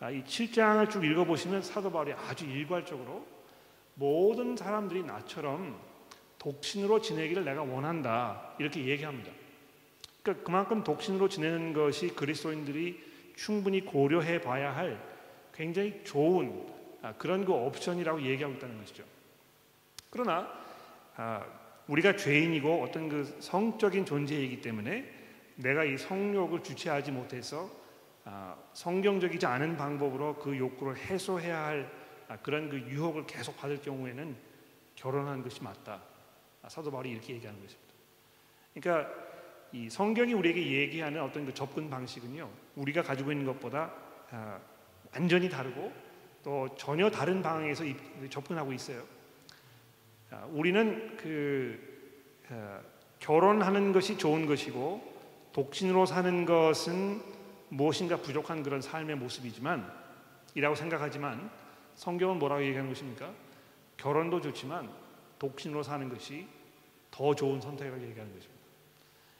이 0.00 0.24
7장을 0.24 0.90
쭉 0.90 1.04
읽어보시면 1.04 1.60
사도 1.60 1.92
바울이 1.92 2.14
아주 2.14 2.46
일괄적으로 2.46 3.26
모든 3.96 4.56
사람들이 4.56 5.02
나처럼 5.02 5.78
독신으로 6.38 7.02
지내기를 7.02 7.44
내가 7.44 7.62
원한다 7.62 8.54
이렇게 8.58 8.86
얘기합니다. 8.86 9.30
그러니까 10.22 10.42
그만큼 10.42 10.82
독신으로 10.82 11.28
지내는 11.28 11.74
것이 11.74 12.08
그리스도인들이 12.14 12.98
충분히 13.36 13.84
고려해 13.84 14.40
봐야 14.40 14.74
할 14.74 14.98
굉장히 15.52 16.02
좋은 16.02 16.66
아, 17.02 17.12
그런 17.18 17.44
그 17.44 17.52
옵션이라고 17.52 18.22
얘기하고 18.22 18.54
있다는 18.54 18.78
것이죠. 18.78 19.04
그러나 20.08 20.50
아, 21.16 21.44
우리가 21.88 22.16
죄인이고 22.16 22.82
어떤 22.82 23.10
그 23.10 23.36
성적인 23.40 24.06
존재이기 24.06 24.62
때문에 24.62 25.12
내가 25.56 25.84
이 25.84 25.98
성욕을 25.98 26.62
주체하지 26.62 27.12
못해서 27.12 27.68
아, 27.68 27.81
성경적이지 28.72 29.46
않은 29.46 29.76
방법으로 29.76 30.36
그 30.38 30.56
욕구를 30.56 30.96
해소해야 30.96 31.64
할 31.64 31.90
그런 32.42 32.68
그 32.68 32.78
유혹을 32.78 33.26
계속 33.26 33.56
받을 33.56 33.80
경우에는 33.80 34.36
결혼하는 34.94 35.42
것이 35.42 35.62
맞다. 35.62 36.00
사도 36.68 36.90
바울이 36.90 37.10
이렇게 37.10 37.34
얘기하는 37.34 37.60
것입니다. 37.60 37.92
그러니까 38.74 39.12
이 39.72 39.90
성경이 39.90 40.32
우리에게 40.34 40.80
얘기하는 40.80 41.20
어떤 41.22 41.44
그 41.44 41.52
접근 41.52 41.90
방식은요, 41.90 42.48
우리가 42.76 43.02
가지고 43.02 43.32
있는 43.32 43.46
것보다 43.46 43.92
완전히 45.12 45.48
다르고 45.48 45.92
또 46.42 46.68
전혀 46.76 47.10
다른 47.10 47.42
방향에서 47.42 47.84
접근하고 48.30 48.72
있어요. 48.72 49.02
우리는 50.50 51.16
그 51.16 51.92
어, 52.50 52.80
결혼하는 53.18 53.92
것이 53.92 54.18
좋은 54.18 54.46
것이고 54.46 55.50
독신으로 55.52 56.06
사는 56.06 56.44
것은 56.44 57.22
무엇인가 57.74 58.16
부족한 58.18 58.62
그런 58.62 58.80
삶의 58.82 59.16
모습이지만 59.16 59.90
이라고 60.54 60.74
생각하지만 60.74 61.50
성경은 61.94 62.38
뭐라고 62.38 62.62
얘기하는 62.62 62.90
것입니까? 62.90 63.32
결혼도 63.96 64.40
좋지만 64.40 64.90
독신으로 65.38 65.82
사는 65.82 66.08
것이 66.08 66.46
더 67.10 67.34
좋은 67.34 67.60
선택이라고 67.60 68.02
얘기하는 68.02 68.32
것입니다. 68.34 68.62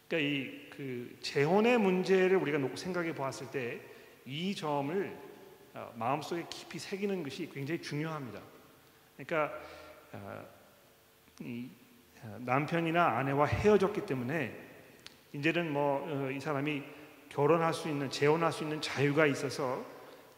그러니까 0.09 0.29
이 0.29 0.63
그 0.73 1.19
재혼의 1.21 1.79
문제를 1.79 2.39
우리가 2.39 2.59
생각해 2.77 3.15
보았을 3.15 3.51
때 3.51 3.93
이 4.25 4.55
점을 4.55 5.19
어, 5.75 5.93
마음속에 5.97 6.47
깊이 6.49 6.79
새기는 6.79 7.23
것이 7.23 7.51
굉장히 7.53 7.81
중요합니다. 7.83 8.41
그러니까 9.17 9.53
어, 10.13 10.45
이 11.41 11.69
어, 12.23 12.39
남편이나 12.41 13.19
아내와 13.19 13.47
헤어졌기 13.47 14.07
때문에 14.07 14.57
이제는 15.33 15.73
뭐 15.73 16.31
이 16.31 16.41
사람이 16.41 16.83
결혼할 17.33 17.73
수 17.73 17.89
있는 17.89 18.11
재혼할 18.11 18.53
수 18.53 18.63
있는 18.63 18.81
자유가 18.83 19.25
있어서 19.27 19.83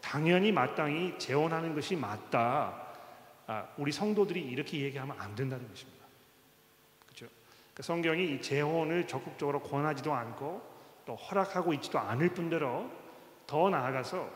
당연히 0.00 0.52
마땅히 0.52 1.18
재혼하는 1.18 1.74
것이 1.74 1.96
맞다. 1.96 2.82
아, 3.46 3.68
우리 3.76 3.90
성도들이 3.90 4.40
이렇게 4.40 4.80
얘기하면 4.80 5.16
안 5.18 5.34
된다는 5.34 5.68
것입니다. 5.68 6.04
그렇죠? 7.04 7.26
그러니까 7.26 7.82
성경이 7.82 8.40
재혼을 8.40 9.08
적극적으로 9.08 9.60
권하지도 9.60 10.14
않고 10.14 10.62
또 11.04 11.16
허락하고 11.16 11.74
있지도 11.74 11.98
않을 11.98 12.28
뿐더러 12.30 12.88
더 13.46 13.70
나아가서 13.70 14.30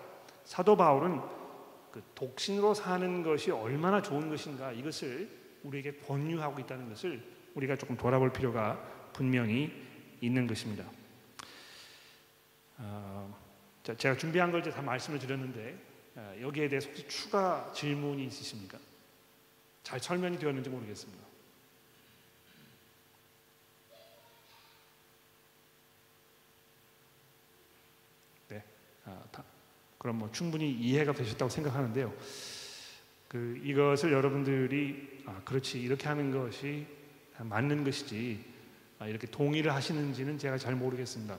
사도 0.44 0.76
바울은 0.76 1.20
그 1.92 2.02
독신으로 2.16 2.74
사는 2.74 3.22
것이 3.22 3.52
얼마나 3.52 4.02
좋은 4.02 4.28
것인가 4.28 4.72
이것을 4.72 5.30
우리에게 5.62 5.98
권유하고 5.98 6.58
있다는 6.60 6.88
것을 6.88 7.22
우리가 7.54 7.76
조금 7.76 7.96
돌아볼 7.96 8.32
필요가 8.32 8.78
분명히 9.12 9.72
있는 10.20 10.46
것입니다. 10.46 10.84
어, 12.78 13.36
자, 13.82 13.96
제가 13.96 14.16
준비한 14.16 14.52
걸다 14.52 14.80
말씀을 14.82 15.18
드렸는데 15.18 15.78
어, 16.16 16.36
여기에 16.40 16.68
대해서 16.68 16.88
혹시 16.88 17.06
추가 17.08 17.72
질문이 17.74 18.24
있으십니까? 18.26 18.78
잘 19.82 20.00
설명이 20.00 20.38
되었는지 20.38 20.68
모르겠습니다. 20.70 21.24
네, 28.48 28.64
아, 29.06 29.22
다. 29.32 29.44
그럼 29.98 30.18
뭐 30.18 30.30
충분히 30.30 30.70
이해가 30.70 31.12
되셨다고 31.12 31.50
생각하는데요. 31.50 32.14
그 33.28 33.60
이것을 33.62 34.12
여러분들이 34.12 35.22
아, 35.26 35.40
그렇지 35.44 35.80
이렇게 35.80 36.06
하는 36.08 36.30
것이 36.30 36.86
맞는 37.38 37.84
것이지 37.84 38.44
아, 38.98 39.06
이렇게 39.06 39.26
동의를 39.26 39.74
하시는지는 39.74 40.38
제가 40.38 40.58
잘 40.58 40.74
모르겠습니다. 40.74 41.38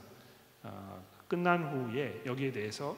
아, 0.62 1.02
끝난 1.30 1.62
후에 1.62 2.22
여기에 2.26 2.50
대해서 2.50 2.96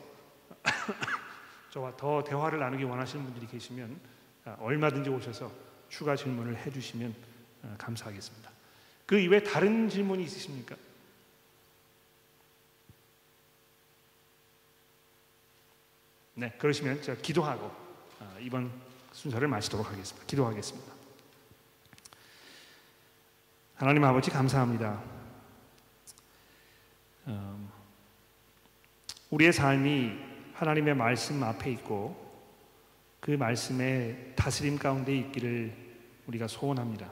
저와 1.68 1.94
더 1.98 2.24
대화를 2.24 2.58
나누기 2.58 2.82
원하시는 2.82 3.22
분들이 3.22 3.46
계시면 3.46 4.00
아, 4.46 4.56
얼마든지 4.58 5.10
오셔서 5.10 5.52
추가 5.90 6.16
질문을 6.16 6.56
해주시면 6.56 7.14
아, 7.62 7.74
감사하겠습니다. 7.76 8.50
그 9.04 9.18
이외에 9.18 9.42
다른 9.42 9.86
질문이 9.86 10.24
있으십니까? 10.24 10.74
네, 16.32 16.54
그러시면 16.56 17.02
제가 17.02 17.20
기도하고 17.20 17.70
아, 18.18 18.38
이번 18.40 18.72
순서를 19.12 19.46
마치도록 19.46 19.90
하겠습니다. 19.90 20.26
기도하겠습니다. 20.26 20.90
하나님 23.74 24.02
아버지 24.04 24.30
감사합니다. 24.30 25.21
우리의 29.32 29.50
삶이 29.50 30.12
하나님의 30.52 30.94
말씀 30.94 31.42
앞에 31.42 31.70
있고 31.72 32.14
그 33.18 33.30
말씀의 33.30 34.34
다스림 34.36 34.78
가운데 34.78 35.16
있기를 35.16 35.72
우리가 36.26 36.46
소원합니다. 36.46 37.10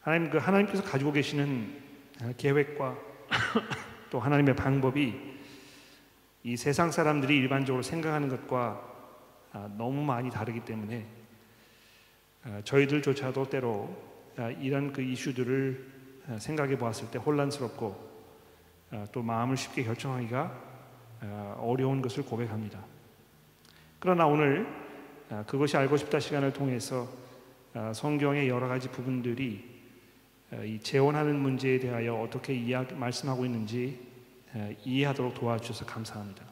하나님 0.00 0.28
그 0.28 0.36
하나님께서 0.36 0.82
가지고 0.84 1.12
계시는 1.12 1.74
계획과 2.36 2.98
또 4.10 4.20
하나님의 4.20 4.56
방법이 4.56 5.18
이 6.42 6.56
세상 6.56 6.90
사람들이 6.90 7.34
일반적으로 7.38 7.82
생각하는 7.82 8.28
것과 8.28 8.88
아, 9.52 9.70
너무 9.78 10.02
많이 10.02 10.30
다르기 10.30 10.60
때문에 10.66 11.06
아, 12.44 12.60
저희들조차도 12.64 13.48
때로 13.48 13.96
아, 14.36 14.50
이런 14.50 14.92
그 14.92 15.00
이슈들을 15.00 16.00
생각해 16.38 16.76
보았을 16.76 17.10
때 17.10 17.18
혼란스럽고 17.18 18.09
또 19.12 19.22
마음을 19.22 19.56
쉽게 19.56 19.84
결정하기가 19.84 20.70
어려운 21.58 22.02
것을 22.02 22.24
고백합니다. 22.24 22.84
그러나 23.98 24.26
오늘 24.26 24.66
그것이 25.46 25.76
알고 25.76 25.96
싶다 25.96 26.18
시간을 26.18 26.52
통해서 26.52 27.08
성경의 27.94 28.48
여러 28.48 28.66
가지 28.66 28.88
부분들이 28.90 29.68
이 30.64 30.80
재혼하는 30.80 31.38
문제에 31.38 31.78
대하여 31.78 32.14
어떻게 32.16 32.54
이야기 32.54 32.94
말씀하고 32.94 33.44
있는지 33.44 34.00
이해하도록 34.84 35.34
도와주셔서 35.34 35.86
감사합니다. 35.86 36.44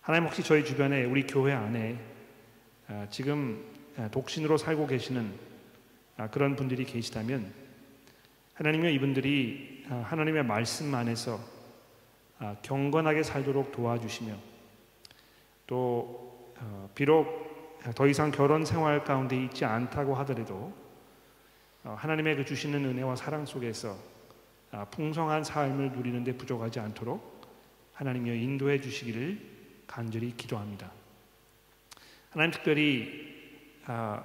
하나님 0.00 0.26
혹시 0.26 0.42
저희 0.42 0.64
주변에 0.64 1.04
우리 1.04 1.24
교회 1.26 1.52
안에 1.52 1.96
지금 3.10 3.64
독신으로 4.10 4.56
살고 4.56 4.88
계시는 4.88 5.32
그런 6.32 6.56
분들이 6.56 6.84
계시다면 6.84 7.52
하나님의 8.54 8.94
이분들이 8.94 9.81
하나님의 10.00 10.44
말씀 10.44 10.94
안에서 10.94 11.38
경건하게 12.62 13.22
살도록 13.22 13.72
도와주시며 13.72 14.34
또 15.66 16.54
어, 16.58 16.90
비록 16.94 17.80
더 17.94 18.06
이상 18.06 18.30
결혼 18.30 18.64
생활 18.64 19.04
가운데 19.04 19.36
있지 19.36 19.64
않다고 19.64 20.14
하더라도 20.16 20.72
어, 21.84 21.96
하나님의 21.98 22.36
그 22.36 22.44
주시는 22.44 22.84
은혜와 22.84 23.16
사랑 23.16 23.44
속에서 23.44 23.96
아, 24.70 24.84
풍성한 24.86 25.44
삶을 25.44 25.92
누리는데 25.92 26.36
부족하지 26.36 26.80
않도록 26.80 27.42
하나님여 27.92 28.34
인도해 28.34 28.80
주시기를 28.80 29.38
간절히 29.86 30.34
기도합니다. 30.36 30.90
하나님 32.30 32.52
특별히 32.52 33.80
아, 33.86 34.24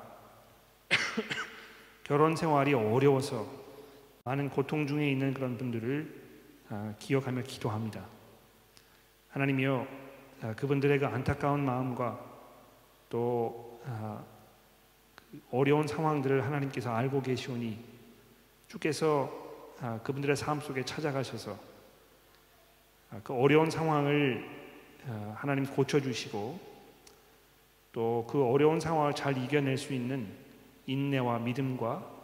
결혼 2.03 2.35
생활이 2.35 2.73
어려워서 2.73 3.56
많은 4.27 4.49
고통 4.49 4.85
중에 4.85 5.09
있는 5.09 5.33
그런 5.33 5.57
분들을 5.57 6.13
아, 6.67 6.93
기억하며 6.99 7.43
기도합니다. 7.43 8.05
하나님이여 9.29 9.87
아, 10.41 10.53
그분들의 10.53 10.99
그 10.99 11.05
안타까운 11.07 11.63
마음과 11.63 12.19
또 13.07 13.79
아, 13.85 14.21
그 15.15 15.41
어려운 15.49 15.87
상황들을 15.87 16.43
하나님께서 16.43 16.93
알고 16.93 17.21
계시오니 17.21 17.79
주께서 18.67 19.31
아, 19.79 19.97
그분들의 20.03 20.35
삶 20.35 20.59
속에 20.59 20.83
찾아가셔서 20.83 21.57
아, 23.11 23.21
그 23.23 23.33
어려운 23.33 23.69
상황을 23.69 24.45
아, 25.07 25.35
하나님 25.37 25.65
고쳐주시고 25.65 26.59
또 27.93 28.27
그 28.29 28.43
어려운 28.43 28.81
상황을 28.81 29.13
잘 29.15 29.37
이겨낼 29.37 29.77
수 29.77 29.93
있는 29.93 30.27
인내와 30.85 31.39
믿음과 31.39 32.16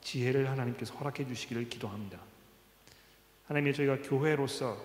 지혜를 0.00 0.48
하나님께서 0.50 0.94
허락해 0.94 1.26
주시기를 1.26 1.68
기도합니다. 1.68 2.18
하나님의 3.46 3.74
저희가 3.74 4.02
교회로서 4.02 4.76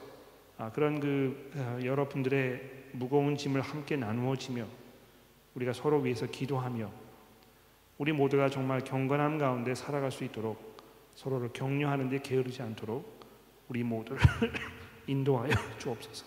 그런 0.73 0.99
그 0.99 1.81
여러분들의 1.83 2.85
무거운 2.93 3.37
짐을 3.37 3.61
함께 3.61 3.95
나누어지며 3.95 4.65
우리가 5.55 5.73
서로 5.73 5.99
위해서 5.99 6.25
기도하며 6.25 6.91
우리 7.97 8.11
모두가 8.11 8.49
정말 8.49 8.81
경건함 8.81 9.37
가운데 9.37 9.73
살아갈 9.73 10.11
수 10.11 10.23
있도록 10.23 10.77
서로를 11.15 11.49
격려하는 11.53 12.09
데 12.09 12.19
게으르지 12.19 12.61
않도록 12.61 13.19
우리 13.69 13.83
모두를 13.83 14.19
인도하여 15.07 15.51
주옵소서. 15.79 16.25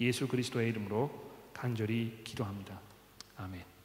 예수 0.00 0.26
그리스도의 0.28 0.68
이름으로 0.70 1.10
간절히 1.52 2.20
기도합니다. 2.24 2.80
아멘. 3.36 3.77